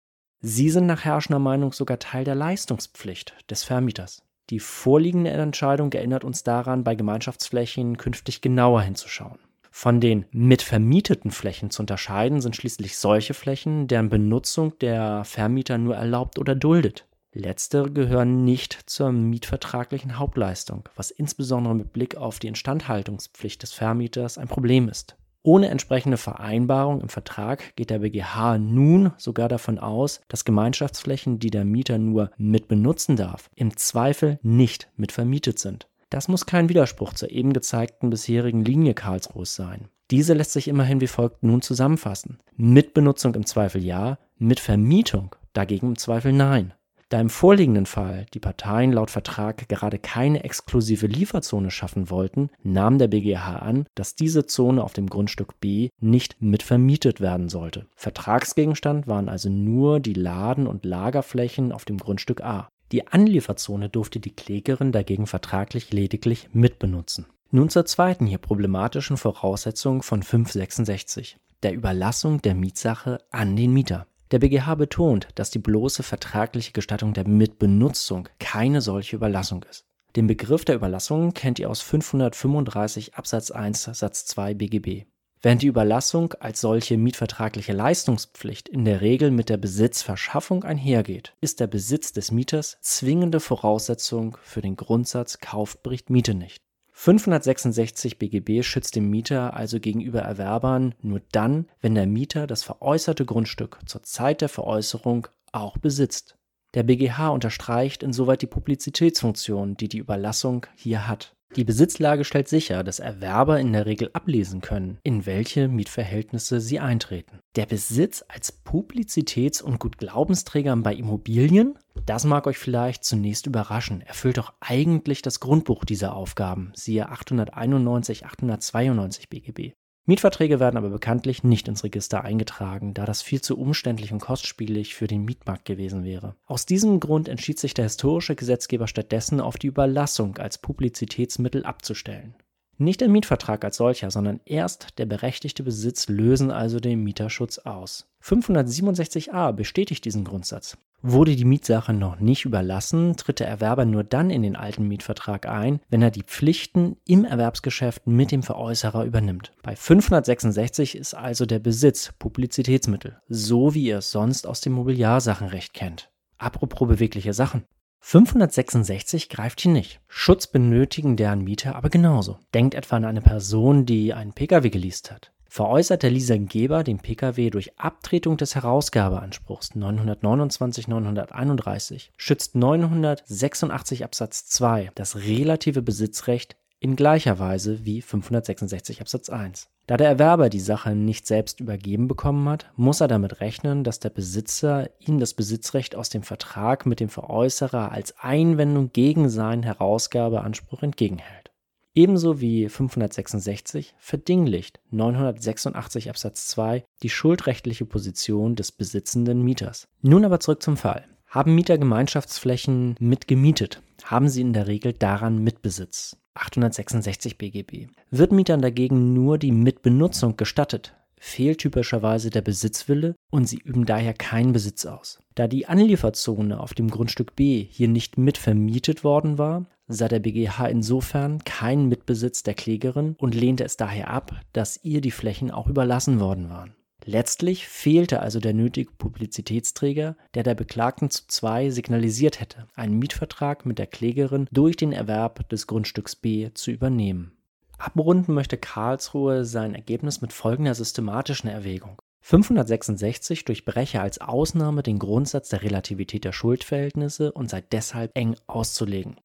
Sie 0.43 0.71
sind 0.71 0.87
nach 0.87 1.05
herrschender 1.05 1.39
Meinung 1.39 1.73
sogar 1.73 1.99
Teil 1.99 2.25
der 2.25 2.35
Leistungspflicht 2.35 3.35
des 3.51 3.63
Vermieters. 3.63 4.23
Die 4.51 4.59
vorliegende 4.59 5.31
Entscheidung 5.31 5.93
erinnert 5.93 6.25
uns 6.25 6.43
daran, 6.43 6.83
bei 6.83 6.97
Gemeinschaftsflächen 6.97 7.97
künftig 7.97 8.41
genauer 8.41 8.83
hinzuschauen. 8.83 9.39
Von 9.71 10.01
den 10.01 10.25
mit 10.33 10.63
vermieteten 10.63 11.31
Flächen 11.31 11.71
zu 11.71 11.83
unterscheiden 11.83 12.41
sind 12.41 12.57
schließlich 12.57 12.99
solche 12.99 13.35
Flächen, 13.35 13.87
deren 13.87 14.09
Benutzung 14.09 14.77
der 14.81 15.25
Vermieter 15.25 15.79
nur 15.79 15.95
erlaubt 15.95 16.41
oder 16.41 16.57
duldet. 16.57 17.07
Letztere 17.33 17.93
gehören 17.93 18.45
nicht 18.45 18.77
zur 18.87 19.13
mietvertraglichen 19.13 20.19
Hauptleistung, 20.19 20.89
was 20.97 21.13
insbesondere 21.13 21.77
mit 21.77 21.93
Blick 21.93 22.17
auf 22.17 22.41
die 22.41 22.49
Instandhaltungspflicht 22.49 23.63
des 23.63 23.73
Vermieters 23.73 24.37
ein 24.37 24.49
Problem 24.49 24.89
ist. 24.89 25.17
Ohne 25.43 25.69
entsprechende 25.69 26.19
Vereinbarung 26.19 27.01
im 27.01 27.09
Vertrag 27.09 27.75
geht 27.75 27.89
der 27.89 28.01
BGH 28.01 28.59
nun 28.59 29.13
sogar 29.17 29.49
davon 29.49 29.79
aus, 29.79 30.21
dass 30.29 30.45
Gemeinschaftsflächen, 30.45 31.39
die 31.39 31.51
der 31.51 31.65
Mieter 31.65 31.97
nur 31.97 32.31
mit 32.37 32.69
benutzen 32.69 33.17
darf, 33.17 33.49
im 33.55 33.75
Zweifel 33.77 34.39
nicht 34.43 34.91
mit 34.97 35.13
vermietet 35.13 35.59
sind. 35.59 35.89
Das 36.11 36.29
muss 36.29 36.45
kein 36.45 36.69
Widerspruch 36.69 37.15
zur 37.15 37.31
eben 37.31 37.53
gezeigten 37.53 38.11
bisherigen 38.11 38.65
Linie 38.65 38.95
Karlsruhes 38.95 39.55
sein. 39.55 39.89
Diese 40.11 40.35
lässt 40.35 40.53
sich 40.53 40.69
immerhin 40.69 41.01
wie 41.01 41.07
folgt 41.07 41.43
nun 41.43 41.63
zusammenfassen. 41.63 42.39
Mit 42.57 42.93
Benutzung 42.93 43.35
im 43.35 43.47
Zweifel 43.47 43.83
ja, 43.83 44.19
mit 44.37 44.61
Vermietung 44.61 45.37
dagegen 45.53 45.89
im 45.89 45.99
Zweifel 45.99 46.33
nein. 46.33 46.75
Da 47.11 47.21
im 47.21 47.29
vorliegenden 47.29 47.87
Fall 47.87 48.27
die 48.35 48.39
Parteien 48.39 48.93
laut 48.93 49.11
Vertrag 49.11 49.69
gerade 49.69 49.99
keine 49.99 50.45
exklusive 50.45 51.09
Lieferzone 51.09 51.73
schaffen 51.73 52.09
wollten, 52.09 52.51
nahm 52.63 52.99
der 52.99 53.09
BGH 53.09 53.57
an, 53.57 53.87
dass 53.97 54.15
diese 54.15 54.47
Zone 54.47 54.83
auf 54.83 54.93
dem 54.93 55.09
Grundstück 55.09 55.59
B 55.61 55.89
nicht 56.01 56.41
mitvermietet 56.41 57.21
werden 57.21 57.49
sollte. 57.49 57.87
Vertragsgegenstand 57.97 59.09
waren 59.09 59.29
also 59.29 59.51
nur 59.51 59.99
die 59.99 60.15
Laden- 60.15 60.69
und 60.69 60.85
Lagerflächen 60.85 61.73
auf 61.73 61.85
dem 61.85 61.99
Grundstück 61.99 62.43
A. 62.43 62.69
Die 62.93 63.09
Anlieferzone 63.09 63.89
durfte 63.89 64.21
die 64.21 64.35
Klägerin 64.35 64.93
dagegen 64.93 65.27
vertraglich 65.27 65.93
lediglich 65.93 66.49
mitbenutzen. 66.53 67.27
Nun 67.51 67.71
zur 67.71 67.87
zweiten 67.87 68.27
hier 68.27 68.39
problematischen 68.39 69.17
Voraussetzung 69.17 70.05
von 70.05 70.23
566, 70.23 71.39
der 71.65 71.75
Überlassung 71.75 72.41
der 72.41 72.55
Mietsache 72.55 73.19
an 73.33 73.57
den 73.57 73.73
Mieter. 73.73 74.07
Der 74.31 74.39
BGH 74.39 74.77
betont, 74.77 75.29
dass 75.35 75.51
die 75.51 75.59
bloße 75.59 76.03
vertragliche 76.05 76.73
Gestattung 76.73 77.15
der 77.15 77.27
Mitbenutzung 77.27 78.29
keine 78.39 78.81
solche 78.81 79.17
Überlassung 79.17 79.65
ist. 79.69 79.87
Den 80.17 80.29
Begriff 80.29 80.65
der 80.65 80.77
Überlassung 80.77 81.35
kennt 81.35 81.59
ihr 81.59 81.69
aus 81.69 81.81
535 81.81 83.15
Absatz 83.15 83.51
1 83.51 83.85
Satz 83.93 84.27
2 84.27 84.55
BGB. 84.55 85.07
Während 85.43 85.63
die 85.63 85.69
Überlassung 85.69 86.35
als 86.35 86.61
solche 86.61 86.97
mietvertragliche 86.99 87.73
Leistungspflicht 87.73 88.69
in 88.69 88.85
der 88.85 89.01
Regel 89.01 89.31
mit 89.31 89.49
der 89.49 89.57
Besitzverschaffung 89.57 90.65
einhergeht, 90.65 91.35
ist 91.41 91.61
der 91.61 91.67
Besitz 91.67 92.13
des 92.13 92.31
Mieters 92.31 92.77
zwingende 92.83 93.41
Voraussetzung 93.41 94.37
für 94.43 94.61
den 94.61 94.77
Grundsatz 94.77 95.39
Kauft 95.39 95.83
bricht 95.83 96.11
Miete 96.11 96.35
nicht. 96.35 96.63
566 97.03 98.19
BGB 98.19 98.63
schützt 98.63 98.95
den 98.95 99.09
Mieter 99.09 99.55
also 99.55 99.81
gegenüber 99.81 100.21
Erwerbern 100.21 100.95
nur 101.01 101.23
dann, 101.33 101.67
wenn 101.81 101.95
der 101.95 102.07
Mieter 102.07 102.47
das 102.47 102.63
veräußerte 102.63 103.25
Grundstück 103.25 103.79
zur 103.87 104.03
Zeit 104.03 104.43
der 104.43 104.51
Veräußerung 104.51 105.27
auch 105.51 105.79
besitzt. 105.79 106.37
Der 106.75 106.83
BGH 106.83 107.31
unterstreicht 107.31 108.03
insoweit 108.03 108.43
die 108.43 108.47
Publizitätsfunktion, 108.47 109.79
die 109.79 109.89
die 109.89 109.97
Überlassung 109.97 110.67
hier 110.75 111.09
hat. 111.09 111.35
Die 111.57 111.65
Besitzlage 111.65 112.25
stellt 112.25 112.47
sicher, 112.47 112.85
dass 112.85 113.01
Erwerber 113.01 113.59
in 113.59 113.73
der 113.73 113.85
Regel 113.85 114.11
ablesen 114.13 114.61
können, 114.61 114.99
in 115.03 115.27
welche 115.27 115.67
Mietverhältnisse 115.67 116.61
sie 116.61 116.79
eintreten. 116.79 117.41
Der 117.57 117.67
Besitz 117.67 118.25
als 118.29 118.53
Publizitäts- 118.53 119.61
und 119.61 119.81
Gutglaubensträger 119.81 120.77
bei 120.77 120.95
Immobilien, 120.95 121.77
das 122.07 122.25
mag 122.25 122.47
euch 122.47 122.59
vielleicht 122.59 123.03
zunächst 123.03 123.47
überraschen, 123.47 124.01
erfüllt 124.01 124.39
doch 124.39 124.53
eigentlich 124.61 125.23
das 125.23 125.41
Grundbuch 125.41 125.85
dieser 125.85 126.15
Aufgaben, 126.15 126.71
siehe 126.77 127.09
891, 127.09 128.27
892 128.27 129.29
BGB. 129.29 129.73
Mietverträge 130.07 130.61
werden 130.61 130.77
aber 130.77 130.91
bekanntlich 130.91 131.45
nicht 131.45 131.69
ins 131.69 131.85
Register 131.85 132.25
eingetragen, 132.25 132.95
da 132.95 133.05
das 133.05 133.23
viel 133.23 133.41
zu 133.41 133.59
umständlich 133.59 134.13
und 134.13 134.21
kostspielig 134.21 134.95
für 134.95 135.07
den 135.07 135.25
Mietmarkt 135.25 135.65
gewesen 135.65 136.05
wäre. 136.05 136.35
Aus 136.47 136.67
diesem 136.67 137.01
Grund 137.01 137.29
entschied 137.29 137.59
sich 137.59 137.75
der 137.75 137.85
historische 137.85 138.35
Gesetzgeber 138.35 138.89
stattdessen 138.89 139.41
auf 139.41 139.57
die 139.57 139.69
Überlassung 139.69 140.39
als 140.39 140.59
Publizitätsmittel 140.59 141.65
abzustellen. 141.65 142.35
Nicht 142.79 143.03
der 143.03 143.11
Mietvertrag 143.11 143.63
als 143.63 143.77
solcher, 143.77 144.11
sondern 144.11 144.41
erst 144.47 144.99
der 144.99 145.05
berechtigte 145.05 145.63
Besitz 145.63 146.09
lösen 146.09 146.51
also 146.51 146.81
den 146.81 147.05
Mieterschutz 147.05 147.59
aus. 147.59 148.11
567a 148.25 149.53
bestätigt 149.53 150.05
diesen 150.07 150.25
Grundsatz. 150.25 150.79
Wurde 151.03 151.35
die 151.35 151.47
Mietsache 151.47 151.95
noch 151.95 152.21
nicht 152.21 152.45
überlassen, 152.45 153.17
tritt 153.17 153.41
der 153.41 153.49
Erwerber 153.49 153.87
nur 153.87 154.05
dann 154.05 154.29
in 154.29 154.43
den 154.43 154.55
alten 154.55 154.87
Mietvertrag 154.87 155.49
ein, 155.49 155.81
wenn 155.89 156.03
er 156.03 156.11
die 156.11 156.23
Pflichten 156.23 156.99
im 157.07 157.25
Erwerbsgeschäft 157.25 158.07
mit 158.07 158.33
dem 158.33 158.43
Veräußerer 158.43 159.05
übernimmt. 159.05 159.53
Bei 159.63 159.75
566 159.75 160.97
ist 160.97 161.15
also 161.15 161.47
der 161.47 161.59
Besitz 161.59 162.13
Publizitätsmittel, 162.19 163.17
so 163.29 163.73
wie 163.73 163.87
ihr 163.87 163.99
es 163.99 164.11
sonst 164.11 164.47
aus 164.47 164.61
dem 164.61 164.75
Mobiliarsachenrecht 164.75 165.73
kennt. 165.73 166.11
Apropos 166.37 166.87
bewegliche 166.87 167.33
Sachen. 167.33 167.65
566 168.01 169.31
greift 169.31 169.61
hier 169.61 169.73
nicht. 169.73 170.01
Schutz 170.07 170.47
benötigen 170.47 171.17
deren 171.17 171.45
Mieter 171.45 171.77
aber 171.77 171.89
genauso. 171.89 172.39
Denkt 172.53 172.75
etwa 172.75 172.97
an 172.97 173.05
eine 173.07 173.23
Person, 173.23 173.87
die 173.87 174.13
einen 174.13 174.33
Pkw 174.33 174.69
geleast 174.69 175.11
hat. 175.11 175.33
Veräußerte 175.53 176.09
Lisa 176.09 176.37
Geber 176.37 176.85
den 176.85 177.01
Pkw 177.01 177.51
durch 177.51 177.77
Abtretung 177.77 178.37
des 178.37 178.55
Herausgabeanspruchs 178.55 179.73
929-931, 179.73 182.11
schützt 182.17 182.55
986 182.55 184.05
Absatz 184.05 184.47
2 184.47 184.93
das 184.95 185.17
relative 185.17 185.83
Besitzrecht 185.83 186.55
in 186.79 186.95
gleicher 186.95 187.41
Weise 187.41 187.85
wie 187.85 188.01
566 188.01 189.01
Absatz 189.01 189.29
1. 189.29 189.67
Da 189.89 189.97
der 189.97 190.07
Erwerber 190.07 190.51
die 190.51 190.61
Sache 190.61 190.95
nicht 190.95 191.27
selbst 191.27 191.59
übergeben 191.59 192.07
bekommen 192.07 192.49
hat, 192.49 192.71
muss 192.77 193.01
er 193.01 193.09
damit 193.09 193.41
rechnen, 193.41 193.83
dass 193.83 193.99
der 193.99 194.11
Besitzer 194.11 194.89
ihm 195.01 195.19
das 195.19 195.35
Besitzrecht 195.35 195.97
aus 195.97 196.11
dem 196.11 196.23
Vertrag 196.23 196.87
mit 196.87 197.01
dem 197.01 197.09
Veräußerer 197.09 197.91
als 197.91 198.17
Einwendung 198.21 198.93
gegen 198.93 199.29
seinen 199.29 199.65
Herausgabeanspruch 199.65 200.85
entgegenhält. 200.85 201.50
Ebenso 201.95 202.41
wie 202.41 202.69
566 202.69 203.95
verdinglicht 203.99 204.79
986 204.91 206.09
Absatz 206.09 206.47
2 206.49 206.85
die 207.03 207.09
schuldrechtliche 207.09 207.85
Position 207.85 208.55
des 208.55 208.71
besitzenden 208.71 209.43
Mieters. 209.43 209.89
Nun 210.01 210.25
aber 210.25 210.39
zurück 210.39 210.63
zum 210.63 210.77
Fall. 210.77 211.07
Haben 211.27 211.55
Mieter 211.55 211.79
Gemeinschaftsflächen 211.79 212.97
mitgemietet, 213.01 213.83
haben 214.05 214.29
sie 214.29 214.41
in 214.41 214.53
der 214.53 214.67
Regel 214.67 214.93
daran 214.93 215.39
Mitbesitz. 215.43 216.17
866 216.35 217.39
BGB. 217.39 217.89
Wird 218.11 218.33
Mietern 218.33 218.63
dagegen 218.63 219.13
nur 219.13 219.37
die 219.39 219.53
Mitbenutzung 219.53 220.37
gestattet, 220.37 220.95
fehlt 221.19 221.59
typischerweise 221.59 222.31
der 222.31 222.43
Besitzwille 222.43 223.15
und 223.31 223.49
sie 223.49 223.59
üben 223.59 223.85
daher 223.85 224.15
keinen 224.15 224.53
Besitz 224.53 224.87
aus. 224.87 225.20
Da 225.35 225.47
die 225.47 225.67
Anlieferzone 225.67 226.59
auf 226.59 226.75
dem 226.75 226.91
Grundstück 226.91 227.37
B 227.37 227.67
hier 227.71 227.89
nicht 227.89 228.19
mitvermietet 228.19 229.05
worden 229.05 229.39
war, 229.39 229.67
sah 229.87 230.09
der 230.09 230.21
BGH 230.21 230.67
insofern 230.67 231.45
keinen 231.45 231.89
Mitbesitz 231.89 232.43
der 232.43 232.55
Klägerin 232.55 233.15
und 233.19 233.35
lehnte 233.35 233.65
es 233.65 233.77
daher 233.77 234.11
ab, 234.11 234.41
dass 234.53 234.81
ihr 234.83 235.01
die 235.01 235.11
Flächen 235.11 235.51
auch 235.51 235.67
überlassen 235.67 236.21
worden 236.21 236.49
waren. 236.49 236.75
Letztlich 237.05 237.67
fehlte 237.67 238.21
also 238.21 238.41
der 238.41 238.53
nötige 238.53 238.93
Publizitätsträger, 238.93 240.17
der 240.35 240.43
der 240.43 240.55
Beklagten 240.55 241.11
zu 241.11 241.23
zwei 241.29 241.71
signalisiert 241.71 242.41
hätte, 242.41 242.67
einen 242.75 242.99
Mietvertrag 242.99 243.65
mit 243.65 243.79
der 243.79 243.87
Klägerin 243.87 244.47
durch 244.53 244.77
den 244.77 244.93
Erwerb 244.93 245.49
des 245.49 245.67
Grundstücks 245.67 246.15
B 246.15 246.51
zu 246.53 246.71
übernehmen. 246.71 247.33
Abrunden 247.79 248.35
möchte 248.35 248.59
Karlsruhe 248.59 249.47
sein 249.47 249.75
Ergebnis 249.75 250.21
mit 250.21 250.35
folgender 250.35 250.75
systematischen 250.75 251.49
Erwägung. 251.49 252.03
566 252.21 253.45
durchbreche 253.45 254.01
als 254.01 254.21
Ausnahme 254.21 254.83
den 254.83 254.99
Grundsatz 254.99 255.49
der 255.49 255.63
Relativität 255.63 256.25
der 256.25 256.33
Schuldverhältnisse 256.33 257.33
und 257.33 257.51
sei 257.51 257.63
deshalb 257.63 258.17
eng 258.17 258.37
auszulegen. 258.47 259.17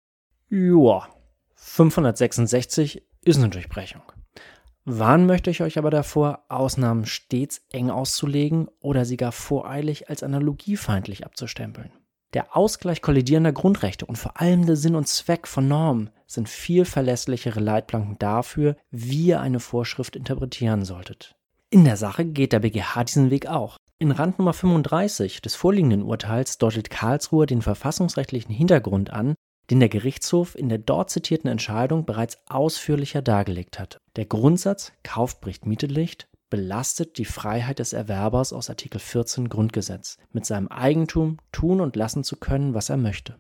Joa, 0.49 1.07
566 1.55 3.03
ist 3.23 3.37
eine 3.37 3.49
Durchbrechung. 3.49 4.01
Warnen 4.85 5.25
möchte 5.25 5.49
ich 5.49 5.61
euch 5.61 5.79
aber 5.79 5.89
davor, 5.89 6.45
Ausnahmen 6.47 7.05
stets 7.07 7.65
eng 7.71 7.89
auszulegen 7.89 8.67
oder 8.79 9.03
sie 9.03 9.17
gar 9.17 9.31
voreilig 9.31 10.09
als 10.09 10.21
analogiefeindlich 10.21 11.25
abzustempeln. 11.25 11.91
Der 12.35 12.55
Ausgleich 12.55 13.01
kollidierender 13.01 13.51
Grundrechte 13.51 14.05
und 14.05 14.17
vor 14.17 14.39
allem 14.39 14.65
der 14.65 14.75
Sinn 14.75 14.95
und 14.95 15.07
Zweck 15.07 15.47
von 15.47 15.67
Normen 15.67 16.11
sind 16.27 16.49
viel 16.49 16.85
verlässlichere 16.85 17.59
Leitplanken 17.59 18.19
dafür, 18.19 18.75
wie 18.91 19.27
ihr 19.27 19.41
eine 19.41 19.59
Vorschrift 19.59 20.15
interpretieren 20.15 20.85
solltet. 20.85 21.34
In 21.75 21.83
der 21.83 21.97
Sache 21.97 22.23
geht 22.23 22.53
der 22.53 22.61
BGH 22.61 23.03
diesen 23.03 23.31
Weg 23.31 23.47
auch. 23.47 23.75
In 23.99 24.11
Rand 24.11 24.39
Nummer 24.39 24.53
35 24.53 25.41
des 25.41 25.55
vorliegenden 25.55 26.03
Urteils 26.03 26.57
deutet 26.57 26.89
Karlsruhe 26.89 27.47
den 27.47 27.61
verfassungsrechtlichen 27.61 28.55
Hintergrund 28.55 29.09
an, 29.09 29.35
den 29.69 29.81
der 29.81 29.89
Gerichtshof 29.89 30.57
in 30.57 30.69
der 30.69 30.77
dort 30.77 31.09
zitierten 31.09 31.49
Entscheidung 31.49 32.05
bereits 32.05 32.37
ausführlicher 32.47 33.21
dargelegt 33.21 33.77
hat. 33.77 33.97
Der 34.15 34.25
Grundsatz 34.25 34.93
Kauf 35.03 35.41
bricht 35.41 35.65
Miete 35.65 35.87
Licht 35.87 36.29
belastet 36.49 37.17
die 37.17 37.25
Freiheit 37.25 37.79
des 37.79 37.91
Erwerbers 37.91 38.53
aus 38.53 38.69
Artikel 38.69 38.99
14 38.99 39.49
Grundgesetz, 39.49 40.15
mit 40.31 40.45
seinem 40.45 40.69
Eigentum 40.69 41.39
tun 41.51 41.81
und 41.81 41.97
lassen 41.97 42.23
zu 42.23 42.37
können, 42.37 42.73
was 42.73 42.89
er 42.89 42.95
möchte. 42.95 43.35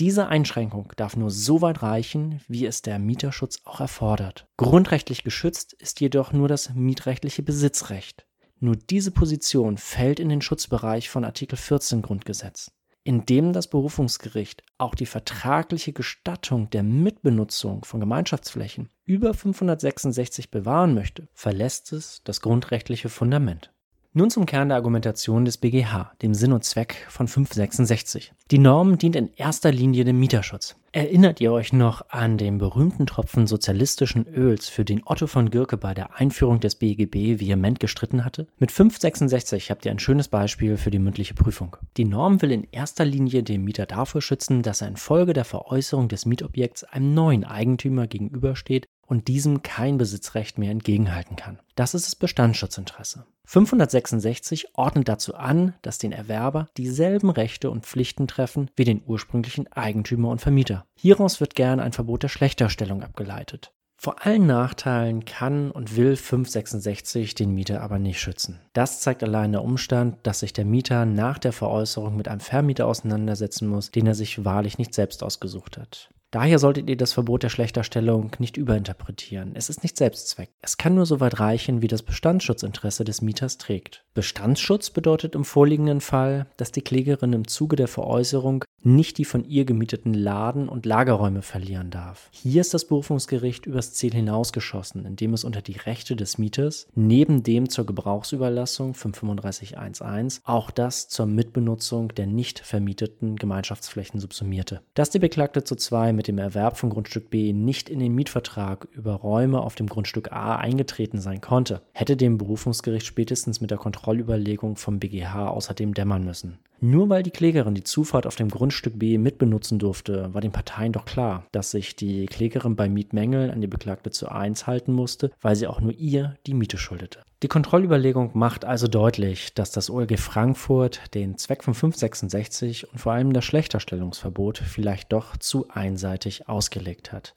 Diese 0.00 0.28
Einschränkung 0.28 0.92
darf 0.96 1.16
nur 1.16 1.30
so 1.30 1.60
weit 1.60 1.82
reichen, 1.82 2.40
wie 2.46 2.66
es 2.66 2.82
der 2.82 2.98
Mieterschutz 2.98 3.60
auch 3.64 3.80
erfordert. 3.80 4.46
Grundrechtlich 4.56 5.24
geschützt 5.24 5.72
ist 5.72 6.00
jedoch 6.00 6.32
nur 6.32 6.46
das 6.46 6.74
mietrechtliche 6.74 7.42
Besitzrecht. 7.42 8.26
Nur 8.60 8.76
diese 8.76 9.10
Position 9.10 9.76
fällt 9.76 10.20
in 10.20 10.28
den 10.28 10.40
Schutzbereich 10.40 11.08
von 11.08 11.24
Artikel 11.24 11.56
14 11.56 12.02
Grundgesetz 12.02 12.70
indem 13.08 13.54
das 13.54 13.70
Berufungsgericht 13.70 14.62
auch 14.76 14.94
die 14.94 15.06
vertragliche 15.06 15.94
Gestattung 15.94 16.68
der 16.68 16.82
Mitbenutzung 16.82 17.86
von 17.86 18.00
Gemeinschaftsflächen 18.00 18.90
über 19.06 19.32
566 19.32 20.50
bewahren 20.50 20.92
möchte, 20.92 21.26
verlässt 21.32 21.94
es 21.94 22.20
das 22.24 22.42
grundrechtliche 22.42 23.08
Fundament. 23.08 23.72
Nun 24.18 24.30
zum 24.30 24.46
Kern 24.46 24.70
der 24.70 24.78
Argumentation 24.78 25.44
des 25.44 25.58
BGH, 25.58 26.10
dem 26.22 26.34
Sinn 26.34 26.52
und 26.52 26.64
Zweck 26.64 27.06
von 27.08 27.28
566. 27.28 28.32
Die 28.50 28.58
Norm 28.58 28.98
dient 28.98 29.14
in 29.14 29.30
erster 29.36 29.70
Linie 29.70 30.04
dem 30.04 30.18
Mieterschutz. 30.18 30.74
Erinnert 30.90 31.40
ihr 31.40 31.52
euch 31.52 31.72
noch 31.72 32.08
an 32.08 32.36
den 32.36 32.58
berühmten 32.58 33.06
Tropfen 33.06 33.46
sozialistischen 33.46 34.26
Öls, 34.26 34.68
für 34.68 34.84
den 34.84 35.02
Otto 35.04 35.28
von 35.28 35.50
Gürke 35.50 35.76
bei 35.76 35.94
der 35.94 36.16
Einführung 36.16 36.58
des 36.58 36.74
BGB 36.74 37.40
vehement 37.40 37.78
gestritten 37.78 38.24
hatte? 38.24 38.48
Mit 38.58 38.72
566 38.72 39.70
habt 39.70 39.86
ihr 39.86 39.92
ein 39.92 40.00
schönes 40.00 40.26
Beispiel 40.26 40.78
für 40.78 40.90
die 40.90 40.98
mündliche 40.98 41.34
Prüfung. 41.34 41.76
Die 41.96 42.04
Norm 42.04 42.42
will 42.42 42.50
in 42.50 42.66
erster 42.72 43.04
Linie 43.04 43.44
den 43.44 43.62
Mieter 43.62 43.86
dafür 43.86 44.20
schützen, 44.20 44.62
dass 44.62 44.80
er 44.80 44.88
infolge 44.88 45.32
der 45.32 45.44
Veräußerung 45.44 46.08
des 46.08 46.26
Mietobjekts 46.26 46.82
einem 46.82 47.14
neuen 47.14 47.44
Eigentümer 47.44 48.08
gegenübersteht 48.08 48.88
und 49.08 49.26
diesem 49.26 49.62
kein 49.62 49.98
Besitzrecht 49.98 50.58
mehr 50.58 50.70
entgegenhalten 50.70 51.34
kann. 51.34 51.58
Das 51.74 51.94
ist 51.94 52.06
das 52.06 52.14
Bestandsschutzinteresse. 52.14 53.26
566 53.46 54.74
ordnet 54.74 55.08
dazu 55.08 55.34
an, 55.34 55.74
dass 55.80 55.96
den 55.96 56.12
Erwerber 56.12 56.68
dieselben 56.76 57.30
Rechte 57.30 57.70
und 57.70 57.86
Pflichten 57.86 58.28
treffen 58.28 58.70
wie 58.76 58.84
den 58.84 59.02
ursprünglichen 59.06 59.72
Eigentümer 59.72 60.28
und 60.28 60.42
Vermieter. 60.42 60.84
Hieraus 60.94 61.40
wird 61.40 61.54
gern 61.54 61.80
ein 61.80 61.92
Verbot 61.92 62.22
der 62.22 62.28
Schlechterstellung 62.28 63.02
abgeleitet. 63.02 63.72
Vor 64.00 64.24
allen 64.24 64.46
Nachteilen 64.46 65.24
kann 65.24 65.72
und 65.72 65.96
will 65.96 66.14
566 66.14 67.34
den 67.34 67.52
Mieter 67.52 67.80
aber 67.80 67.98
nicht 67.98 68.20
schützen. 68.20 68.60
Das 68.72 69.00
zeigt 69.00 69.24
allein 69.24 69.50
der 69.50 69.64
Umstand, 69.64 70.18
dass 70.22 70.40
sich 70.40 70.52
der 70.52 70.64
Mieter 70.64 71.04
nach 71.04 71.38
der 71.38 71.52
Veräußerung 71.52 72.16
mit 72.16 72.28
einem 72.28 72.38
Vermieter 72.38 72.86
auseinandersetzen 72.86 73.66
muss, 73.66 73.90
den 73.90 74.06
er 74.06 74.14
sich 74.14 74.44
wahrlich 74.44 74.78
nicht 74.78 74.94
selbst 74.94 75.24
ausgesucht 75.24 75.78
hat. 75.78 76.10
Daher 76.30 76.58
solltet 76.58 76.90
ihr 76.90 76.96
das 76.96 77.14
Verbot 77.14 77.42
der 77.42 77.48
Schlechterstellung 77.48 78.32
nicht 78.38 78.58
überinterpretieren. 78.58 79.52
Es 79.54 79.70
ist 79.70 79.82
nicht 79.82 79.96
Selbstzweck. 79.96 80.50
Es 80.60 80.76
kann 80.76 80.94
nur 80.94 81.06
so 81.06 81.20
weit 81.20 81.40
reichen, 81.40 81.80
wie 81.80 81.88
das 81.88 82.02
Bestandsschutzinteresse 82.02 83.04
des 83.04 83.22
Mieters 83.22 83.56
trägt. 83.56 84.04
Bestandsschutz 84.12 84.90
bedeutet 84.90 85.34
im 85.34 85.46
vorliegenden 85.46 86.02
Fall, 86.02 86.46
dass 86.58 86.70
die 86.70 86.82
Klägerin 86.82 87.32
im 87.32 87.48
Zuge 87.48 87.76
der 87.76 87.88
Veräußerung 87.88 88.64
nicht 88.82 89.18
die 89.18 89.24
von 89.24 89.44
ihr 89.44 89.64
gemieteten 89.64 90.14
Laden 90.14 90.68
und 90.68 90.86
Lagerräume 90.86 91.42
verlieren 91.42 91.90
darf. 91.90 92.28
Hier 92.32 92.60
ist 92.60 92.74
das 92.74 92.86
Berufungsgericht 92.86 93.66
übers 93.66 93.92
Ziel 93.94 94.12
hinausgeschossen, 94.12 95.04
indem 95.04 95.34
es 95.34 95.44
unter 95.44 95.62
die 95.62 95.76
Rechte 95.76 96.16
des 96.16 96.38
Mieters 96.38 96.86
neben 96.94 97.42
dem 97.42 97.68
zur 97.68 97.86
Gebrauchsüberlassung 97.86 98.92
535.1.1 98.92 100.40
auch 100.44 100.70
das 100.70 101.08
zur 101.08 101.26
Mitbenutzung 101.26 102.14
der 102.14 102.26
nicht 102.26 102.60
vermieteten 102.60 103.36
Gemeinschaftsflächen 103.36 104.20
subsumierte. 104.20 104.80
Dass 104.94 105.10
die 105.10 105.18
Beklagte 105.18 105.64
zu 105.64 105.76
zwei 105.76 106.12
mit 106.12 106.28
dem 106.28 106.38
Erwerb 106.38 106.76
von 106.76 106.90
Grundstück 106.90 107.30
B 107.30 107.52
nicht 107.52 107.88
in 107.88 107.98
den 107.98 108.14
Mietvertrag 108.14 108.88
über 108.92 109.14
Räume 109.14 109.60
auf 109.60 109.74
dem 109.74 109.88
Grundstück 109.88 110.32
A 110.32 110.56
eingetreten 110.56 111.20
sein 111.20 111.40
konnte, 111.40 111.82
hätte 111.92 112.16
dem 112.16 112.38
Berufungsgericht 112.38 113.06
spätestens 113.06 113.60
mit 113.60 113.70
der 113.70 113.78
Kontrollüberlegung 113.78 114.76
vom 114.76 114.98
BGH 114.98 115.48
außerdem 115.48 115.94
dämmern 115.94 116.24
müssen. 116.24 116.58
Nur 116.80 117.08
weil 117.08 117.24
die 117.24 117.32
Klägerin 117.32 117.74
die 117.74 117.82
Zufahrt 117.82 118.24
auf 118.24 118.36
dem 118.36 118.48
Grundstück 118.48 118.98
B 118.98 119.18
mitbenutzen 119.18 119.80
durfte, 119.80 120.32
war 120.32 120.40
den 120.40 120.52
Parteien 120.52 120.92
doch 120.92 121.06
klar, 121.06 121.44
dass 121.50 121.72
sich 121.72 121.96
die 121.96 122.26
Klägerin 122.26 122.76
bei 122.76 122.88
Mietmängeln 122.88 123.50
an 123.50 123.60
die 123.60 123.66
Beklagte 123.66 124.10
zu 124.10 124.28
1 124.28 124.68
halten 124.68 124.92
musste, 124.92 125.32
weil 125.40 125.56
sie 125.56 125.66
auch 125.66 125.80
nur 125.80 125.92
ihr 125.92 126.36
die 126.46 126.54
Miete 126.54 126.78
schuldete. 126.78 127.20
Die 127.42 127.48
Kontrollüberlegung 127.48 128.30
macht 128.34 128.64
also 128.64 128.86
deutlich, 128.86 129.54
dass 129.54 129.72
das 129.72 129.90
OLG 129.90 130.18
Frankfurt 130.18 131.14
den 131.14 131.36
Zweck 131.36 131.64
von 131.64 131.74
566 131.74 132.92
und 132.92 132.98
vor 132.98 133.12
allem 133.12 133.32
das 133.32 133.44
Schlechterstellungsverbot 133.44 134.58
vielleicht 134.58 135.12
doch 135.12 135.36
zu 135.36 135.68
einseitig 135.68 136.48
ausgelegt 136.48 137.12
hat. 137.12 137.34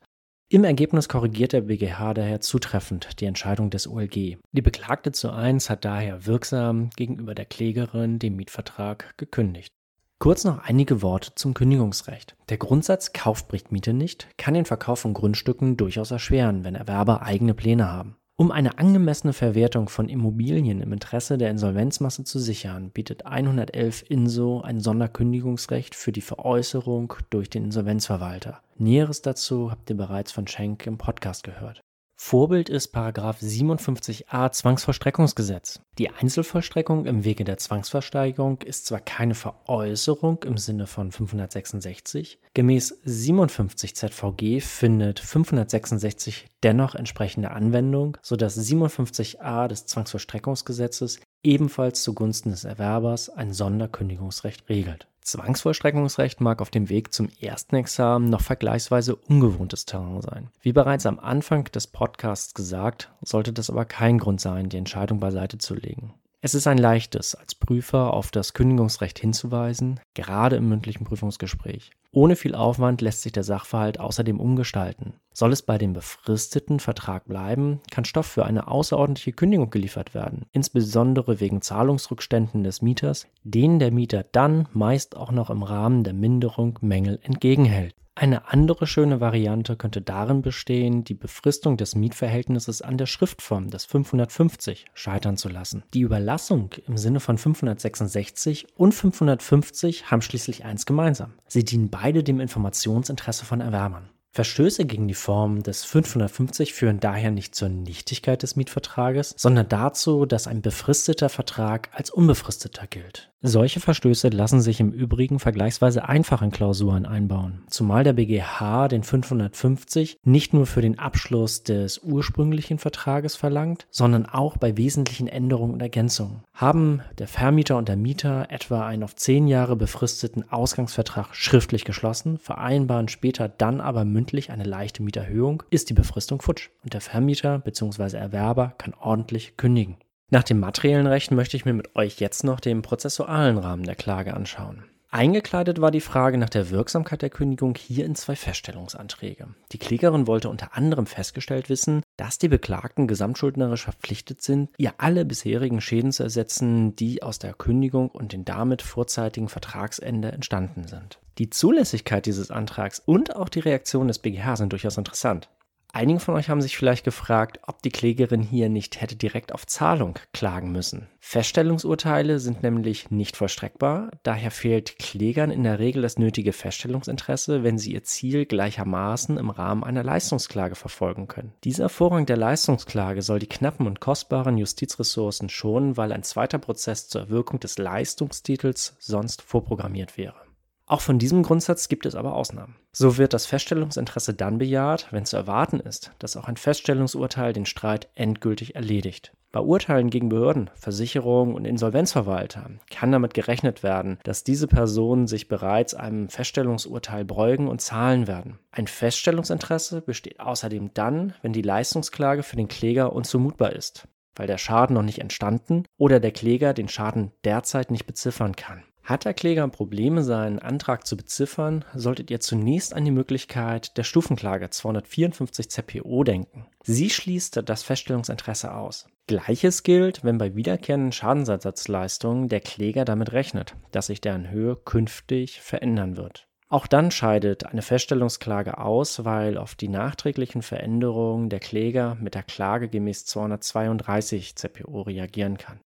Im 0.54 0.66
Ergebnis 0.66 1.08
korrigiert 1.08 1.54
der 1.54 1.62
BGH 1.62 2.14
daher 2.14 2.42
zutreffend 2.42 3.22
die 3.22 3.26
Entscheidung 3.26 3.70
des 3.70 3.88
OLG. 3.88 4.38
Die 4.52 4.62
Beklagte 4.62 5.14
zu 5.14 5.32
1 5.32 5.70
hat 5.70 5.86
daher 5.86 6.26
wirksam 6.26 6.90
gegenüber 6.98 7.34
der 7.34 7.46
Klägerin 7.46 8.20
den 8.20 8.36
Mietvertrag 8.36 9.18
gekündigt. 9.18 9.72
Kurz 10.20 10.44
noch 10.44 10.60
einige 10.60 11.02
Worte 11.02 11.36
zum 11.36 11.54
Kündigungsrecht. 11.54 12.36
Der 12.50 12.58
Grundsatz 12.58 13.14
Kauf 13.14 13.48
bricht 13.48 13.72
Miete 13.72 13.94
nicht 13.94 14.28
kann 14.38 14.54
den 14.54 14.66
Verkauf 14.66 15.00
von 15.00 15.14
Grundstücken 15.14 15.78
durchaus 15.78 16.12
erschweren, 16.12 16.66
wenn 16.66 16.76
Erwerber 16.76 17.22
eigene 17.22 17.54
Pläne 17.54 17.90
haben. 17.90 18.18
Um 18.38 18.52
eine 18.52 18.80
angemessene 18.80 19.34
Verwertung 19.34 19.88
von 19.88 20.10
Immobilien 20.10 20.82
im 20.82 20.94
Interesse 20.94 21.38
der 21.38 21.52
Insolvenzmasse 21.52 22.24
zu 22.24 22.40
sichern, 22.40 22.90
bietet 22.90 23.26
111 23.26 24.06
INSO 24.10 24.62
ein 24.62 24.80
Sonderkündigungsrecht 24.80 25.94
für 25.94 26.12
die 26.12 26.22
Veräußerung 26.22 27.14
durch 27.30 27.50
den 27.50 27.66
Insolvenzverwalter. 27.66 28.62
Näheres 28.78 29.22
dazu 29.22 29.70
habt 29.70 29.90
ihr 29.92 29.98
bereits 29.98 30.32
von 30.32 30.48
Schenk 30.48 30.88
im 30.88 30.98
Podcast 30.98 31.44
gehört. 31.44 31.84
Vorbild 32.24 32.70
ist 32.70 32.96
57a 33.42 34.52
Zwangsvollstreckungsgesetz. 34.52 35.82
Die 35.98 36.12
Einzelvollstreckung 36.12 37.06
im 37.08 37.26
Wege 37.26 37.44
der 37.44 37.58
Zwangsversteigerung 37.58 38.62
ist 38.62 38.86
zwar 38.86 39.00
keine 39.02 39.34
Veräußerung 39.34 40.44
im 40.44 40.56
Sinne 40.56 40.86
von 40.86 41.12
566, 41.12 42.40
gemäß 42.54 43.02
57 43.04 43.96
ZVG 43.96 44.62
findet 44.62 45.20
566 45.20 46.46
dennoch 46.64 46.94
entsprechende 46.94 47.52
Anwendung, 47.52 48.18
sodass 48.22 48.56
57a 48.56 49.68
des 49.68 49.88
Zwangsvollstreckungsgesetzes 49.88 51.20
ebenfalls 51.44 52.04
zugunsten 52.04 52.52
des 52.52 52.64
Erwerbers 52.64 53.30
ein 53.30 53.52
Sonderkündigungsrecht 53.52 54.70
regelt. 54.70 55.11
Zwangsvollstreckungsrecht 55.22 56.42
mag 56.42 56.62
auf 56.62 56.70
dem 56.70 56.90
Weg 56.90 57.14
zum 57.14 57.30
ersten 57.40 57.76
Examen 57.76 58.30
noch 58.30 58.42
vergleichsweise 58.42 59.16
ungewohntes 59.16 59.86
Terrain 59.86 60.22
sein. 60.22 60.50
Wie 60.62 60.74
bereits 60.74 61.06
am 61.06 61.20
Anfang 61.20 61.66
des 61.66 61.88
Podcasts 61.88 62.54
gesagt, 62.54 63.12
sollte 63.22 63.54
das 63.54 63.70
aber 63.70 63.86
kein 63.86 64.18
Grund 64.18 64.42
sein, 64.42 64.70
die 64.70 64.78
Entscheidung 64.78 65.20
beiseite 65.20 65.58
zu 65.58 65.76
legen. 65.76 66.14
Es 66.44 66.56
ist 66.56 66.66
ein 66.66 66.80
leichtes, 66.80 67.36
als 67.36 67.54
Prüfer 67.54 68.14
auf 68.16 68.32
das 68.32 68.56
Kündigungsrecht 68.56 69.20
hinzuweisen, 69.20 70.00
gerade 70.16 70.56
im 70.56 70.70
mündlichen 70.70 71.06
Prüfungsgespräch. 71.06 71.92
Ohne 72.12 72.36
viel 72.36 72.56
Aufwand 72.56 73.02
lässt 73.02 73.22
sich 73.22 73.32
der 73.32 73.44
Sachverhalt 73.44 74.00
außerdem 74.00 74.40
umgestalten. 74.40 75.14
Soll 75.34 75.52
es 75.52 75.62
bei 75.62 75.78
dem 75.78 75.94
befristeten 75.94 76.80
Vertrag 76.80 77.26
bleiben, 77.26 77.80
kann 77.92 78.06
Stoff 78.06 78.26
für 78.26 78.44
eine 78.44 78.68
außerordentliche 78.70 79.34
Kündigung 79.34 79.70
geliefert 79.70 80.16
werden, 80.16 80.48
insbesondere 80.52 81.40
wegen 81.40 81.62
Zahlungsrückständen 81.62 82.64
des 82.64 82.82
Mieters, 82.82 83.28
denen 83.44 83.78
der 83.78 83.92
Mieter 83.92 84.24
dann 84.24 84.68
meist 84.74 85.16
auch 85.16 85.32
noch 85.32 85.52
im 85.52 85.62
Rahmen 85.62 86.04
der 86.04 86.14
Minderung 86.14 86.80
Mängel 86.82 87.20
entgegenhält. 87.22 87.94
Eine 88.14 88.50
andere 88.52 88.88
schöne 88.88 89.22
Variante 89.22 89.78
könnte 89.78 90.02
darin 90.02 90.42
bestehen, 90.42 91.06
die 91.06 91.14
Befristung 91.14 91.78
des 91.78 91.96
Mietverhältnisses 91.96 92.82
an 92.82 92.98
der 92.98 93.06
Schriftform 93.06 93.70
des 93.70 93.86
550 93.86 94.88
scheitern 94.94 95.38
zu 95.38 95.48
lassen. 95.48 95.84
Die 95.94 96.02
Überlassung 96.02 96.72
im 96.88 96.98
Sinne 96.98 97.22
von 97.22 97.38
566 97.38 98.68
und 98.76 98.94
550 98.94 100.12
haben 100.12 100.22
schließlich 100.22 100.66
eins 100.66 100.86
gemeinsam. 100.86 101.34
Sie 101.48 101.64
dienen 101.64 101.90
beide 101.90 102.22
dem 102.22 102.42
Informationsinteresse 102.42 103.46
von 103.46 103.62
Erwerbern. 103.62 104.10
Verstöße 104.34 104.86
gegen 104.86 105.08
die 105.08 105.14
Form 105.14 105.64
des 105.64 105.84
550 105.86 106.74
führen 106.74 107.00
daher 107.00 107.32
nicht 107.32 107.56
zur 107.56 107.70
Nichtigkeit 107.70 108.44
des 108.44 108.56
Mietvertrages, 108.56 109.36
sondern 109.38 109.68
dazu, 109.68 110.26
dass 110.26 110.48
ein 110.48 110.62
befristeter 110.62 111.28
Vertrag 111.28 111.90
als 111.94 112.10
unbefristeter 112.10 112.88
gilt. 112.88 113.31
Solche 113.44 113.80
Verstöße 113.80 114.30
lassen 114.30 114.62
sich 114.62 114.80
im 114.80 114.92
Übrigen 114.92 115.40
vergleichsweise 115.40 116.08
einfach 116.08 116.44
in 116.44 116.52
Klausuren 116.52 117.08
einbauen, 117.08 117.64
zumal 117.72 118.04
der 118.04 118.14
BGH 118.14 118.88
den 118.88 119.02
550 119.02 120.20
nicht 120.24 120.54
nur 120.54 120.68
für 120.68 120.84
den 120.84 121.00
Abschluss 121.00 121.64
des 121.64 122.04
ursprünglichen 122.04 122.78
Vertrages 122.78 123.36
verlangt, 123.36 123.88
sondern 123.90 124.28
auch 124.28 124.58
bei 124.58 124.78
wesentlichen 124.78 125.26
Änderungen 125.26 125.74
und 125.74 125.82
Ergänzungen. 125.82 126.44
Haben 126.54 127.02
der 127.18 127.28
Vermieter 127.28 127.78
und 127.78 127.88
der 127.88 127.98
Mieter 127.98 128.46
etwa 128.52 128.86
einen 128.86 129.02
auf 129.02 129.16
zehn 129.16 129.48
Jahre 129.48 129.76
befristeten 129.76 130.52
Ausgangsvertrag 130.52 131.34
schriftlich 131.34 131.84
geschlossen, 131.84 132.38
vereinbaren 132.38 133.08
später 133.08 133.50
dann 133.50 133.82
aber 133.82 134.06
mündlich 134.06 134.52
eine 134.52 134.66
leichte 134.66 135.02
Mieterhöhung, 135.02 135.64
ist 135.72 135.90
die 135.90 135.96
Befristung 135.96 136.44
futsch 136.44 136.70
und 136.84 136.94
der 136.94 137.02
Vermieter 137.02 137.58
bzw. 137.58 138.18
Erwerber 138.18 138.76
kann 138.78 138.94
ordentlich 138.94 139.58
kündigen. 139.58 139.98
Nach 140.34 140.44
dem 140.44 140.62
materiellen 140.62 141.08
Recht 141.08 141.32
möchte 141.32 141.58
ich 141.58 141.66
mir 141.66 141.74
mit 141.74 141.94
euch 141.98 142.22
jetzt 142.22 142.46
noch 142.46 142.62
den 142.62 142.82
prozessualen 142.82 143.58
Rahmen 143.58 143.84
der 143.84 143.96
Klage 143.96 144.34
anschauen. 144.34 144.86
Eingekleidet 145.10 145.82
war 145.82 145.92
die 145.92 146.00
Frage 146.00 146.38
nach 146.38 146.50
der 146.50 146.70
Wirksamkeit 146.70 147.22
der 147.22 147.30
Kündigung 147.30 147.76
hier 147.76 148.06
in 148.06 148.16
zwei 148.16 148.38
Feststellungsanträge. 148.38 149.50
Die 149.74 149.78
Klägerin 149.78 150.28
wollte 150.28 150.48
unter 150.48 150.78
anderem 150.78 151.06
festgestellt 151.06 151.68
wissen, 151.68 152.02
dass 152.16 152.38
die 152.38 152.48
Beklagten 152.48 153.08
gesamtschuldnerisch 153.08 153.84
verpflichtet 153.84 154.42
sind, 154.42 154.70
ihr 154.78 154.94
alle 155.00 155.26
bisherigen 155.26 155.82
Schäden 155.82 156.14
zu 156.14 156.24
ersetzen, 156.24 156.96
die 156.96 157.24
aus 157.24 157.38
der 157.38 157.54
Kündigung 157.54 158.08
und 158.08 158.32
dem 158.32 158.46
damit 158.46 158.82
vorzeitigen 158.82 159.50
Vertragsende 159.50 160.32
entstanden 160.32 160.88
sind. 160.88 161.20
Die 161.40 161.50
Zulässigkeit 161.50 162.26
dieses 162.26 162.52
Antrags 162.52 163.02
und 163.06 163.36
auch 163.36 163.50
die 163.50 163.60
Reaktion 163.60 164.08
des 164.08 164.20
BGH 164.20 164.56
sind 164.56 164.72
durchaus 164.72 164.98
interessant. 164.98 165.50
Einige 165.94 166.22
von 166.22 166.36
euch 166.36 166.50
haben 166.50 166.62
sich 166.62 166.78
vielleicht 166.78 167.04
gefragt, 167.04 167.60
ob 167.68 167.82
die 167.82 167.90
Klägerin 167.90 168.42
hier 168.42 168.70
nicht 168.70 169.02
hätte 169.02 169.18
direkt 169.18 169.54
auf 169.54 169.68
Zahlung 169.68 170.18
klagen 170.32 170.72
müssen. 170.72 171.08
Feststellungsurteile 171.20 172.40
sind 172.40 172.64
nämlich 172.64 173.12
nicht 173.12 173.36
vollstreckbar, 173.36 174.12
daher 174.24 174.52
fehlt 174.52 174.98
Klägern 175.00 175.52
in 175.52 175.64
der 175.64 175.80
Regel 175.80 176.02
das 176.02 176.18
nötige 176.18 176.54
Feststellungsinteresse, 176.54 177.64
wenn 177.64 177.78
sie 177.78 177.94
ihr 177.94 178.04
Ziel 178.04 178.46
gleichermaßen 178.46 179.38
im 179.38 179.50
Rahmen 179.50 179.84
einer 179.84 180.04
Leistungsklage 180.04 180.76
verfolgen 180.76 181.28
können. 181.28 181.54
Dieser 181.64 181.90
Vorrang 181.90 182.26
der 182.26 182.38
Leistungsklage 182.38 183.22
soll 183.22 183.40
die 183.40 183.48
knappen 183.48 183.86
und 183.86 184.00
kostbaren 184.00 184.58
Justizressourcen 184.58 185.50
schonen, 185.50 185.98
weil 185.98 186.14
ein 186.14 186.24
zweiter 186.24 186.58
Prozess 186.58 187.10
zur 187.10 187.22
Erwirkung 187.22 187.60
des 187.60 187.78
Leistungstitels 187.78 188.96
sonst 189.00 189.42
vorprogrammiert 189.42 190.18
wäre. 190.18 190.51
Auch 190.92 191.00
von 191.00 191.20
diesem 191.20 191.42
Grundsatz 191.42 191.88
gibt 191.88 192.06
es 192.06 192.16
aber 192.16 192.36
Ausnahmen. 192.36 192.76
So 192.92 193.18
wird 193.18 193.32
das 193.32 193.46
Feststellungsinteresse 193.46 194.34
dann 194.34 194.58
bejaht, 194.58 195.08
wenn 195.12 195.26
zu 195.26 195.38
erwarten 195.38 195.80
ist, 195.80 196.12
dass 196.20 196.36
auch 196.36 196.50
ein 196.50 196.58
Feststellungsurteil 196.58 197.54
den 197.54 197.66
Streit 197.66 198.10
endgültig 198.14 198.76
erledigt. 198.76 199.32
Bei 199.54 199.62
Urteilen 199.62 200.10
gegen 200.10 200.28
Behörden, 200.28 200.70
Versicherungen 200.76 201.56
und 201.56 201.64
Insolvenzverwalter 201.64 202.72
kann 202.90 203.14
damit 203.14 203.34
gerechnet 203.34 203.84
werden, 203.84 204.20
dass 204.26 204.44
diese 204.44 204.68
Personen 204.68 205.28
sich 205.28 205.48
bereits 205.48 205.94
einem 205.94 206.28
Feststellungsurteil 206.28 207.24
beugen 207.24 207.70
und 207.70 207.80
zahlen 207.80 208.28
werden. 208.28 208.60
Ein 208.72 208.88
Feststellungsinteresse 208.88 210.02
besteht 210.02 210.42
außerdem 210.42 210.94
dann, 210.94 211.36
wenn 211.42 211.54
die 211.54 211.62
Leistungsklage 211.62 212.44
für 212.44 212.58
den 212.58 212.68
Kläger 212.68 213.14
unzumutbar 213.14 213.72
ist, 213.72 214.10
weil 214.36 214.48
der 214.48 214.58
Schaden 214.58 214.96
noch 214.96 215.04
nicht 215.04 215.20
entstanden 215.20 215.86
oder 215.98 216.20
der 216.20 216.34
Kläger 216.34 216.74
den 216.74 216.90
Schaden 216.90 217.32
derzeit 217.46 217.92
nicht 217.92 218.06
beziffern 218.06 218.58
kann. 218.58 218.84
Hat 219.12 219.26
der 219.26 219.34
Kläger 219.34 219.68
Probleme, 219.68 220.24
seinen 220.24 220.60
Antrag 220.60 221.06
zu 221.06 221.18
beziffern, 221.18 221.84
solltet 221.94 222.32
ihr 222.32 222.40
zunächst 222.40 222.94
an 222.94 223.04
die 223.04 223.12
Möglichkeit 223.12 223.98
der 223.98 224.06
Stufenklage 224.06 224.70
254 224.70 225.70
ZPO 225.70 226.24
denken. 226.24 226.66
Sie 226.84 227.10
schließt 227.10 227.62
das 227.66 227.84
Feststellungsinteresse 227.84 228.74
aus. 228.74 229.10
Gleiches 229.28 229.84
gilt, 229.84 230.24
wenn 230.24 230.38
bei 230.38 230.56
wiederkehrenden 230.56 231.12
Schadensersatzleistungen 231.12 232.48
der 232.48 232.62
Kläger 232.62 233.04
damit 233.04 233.34
rechnet, 233.34 233.76
dass 233.92 234.08
sich 234.08 234.22
deren 234.22 234.50
Höhe 234.50 234.78
künftig 234.78 235.60
verändern 235.60 236.16
wird. 236.16 236.48
Auch 236.70 236.88
dann 236.88 237.12
scheidet 237.12 237.66
eine 237.66 237.82
Feststellungsklage 237.82 238.78
aus, 238.78 239.26
weil 239.26 239.58
auf 239.58 239.76
die 239.76 239.90
nachträglichen 239.90 240.62
Veränderungen 240.62 241.50
der 241.50 241.60
Kläger 241.60 242.16
mit 242.22 242.34
der 242.34 242.44
Klage 242.44 242.88
gemäß 242.88 243.26
232 243.26 244.56
ZPO 244.56 245.02
reagieren 245.02 245.58
kann. 245.58 245.82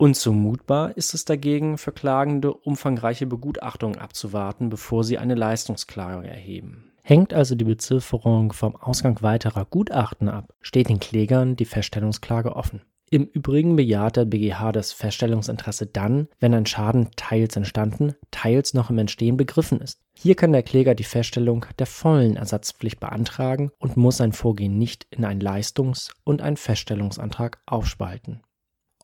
Unzumutbar 0.00 0.96
ist 0.96 1.12
es 1.12 1.24
dagegen 1.24 1.76
für 1.76 1.90
Klagende, 1.90 2.54
umfangreiche 2.54 3.26
Begutachtungen 3.26 3.98
abzuwarten, 3.98 4.68
bevor 4.68 5.02
sie 5.02 5.18
eine 5.18 5.34
Leistungsklage 5.34 6.28
erheben. 6.28 6.92
Hängt 7.02 7.34
also 7.34 7.56
die 7.56 7.64
Bezifferung 7.64 8.52
vom 8.52 8.76
Ausgang 8.76 9.20
weiterer 9.22 9.64
Gutachten 9.64 10.28
ab, 10.28 10.54
steht 10.60 10.88
den 10.88 11.00
Klägern 11.00 11.56
die 11.56 11.64
Feststellungsklage 11.64 12.54
offen. 12.54 12.82
Im 13.10 13.24
Übrigen 13.24 13.74
bejaht 13.74 14.16
der 14.16 14.26
BGH 14.26 14.70
das 14.70 14.92
Feststellungsinteresse 14.92 15.86
dann, 15.86 16.28
wenn 16.38 16.54
ein 16.54 16.66
Schaden 16.66 17.08
teils 17.16 17.56
entstanden, 17.56 18.14
teils 18.30 18.74
noch 18.74 18.90
im 18.90 18.98
Entstehen 18.98 19.36
begriffen 19.36 19.80
ist. 19.80 20.00
Hier 20.14 20.36
kann 20.36 20.52
der 20.52 20.62
Kläger 20.62 20.94
die 20.94 21.04
Feststellung 21.04 21.66
der 21.80 21.86
vollen 21.86 22.36
Ersatzpflicht 22.36 23.00
beantragen 23.00 23.72
und 23.78 23.96
muss 23.96 24.18
sein 24.18 24.32
Vorgehen 24.32 24.78
nicht 24.78 25.08
in 25.10 25.24
einen 25.24 25.40
Leistungs- 25.40 26.12
und 26.22 26.40
einen 26.40 26.58
Feststellungsantrag 26.58 27.58
aufspalten 27.66 28.42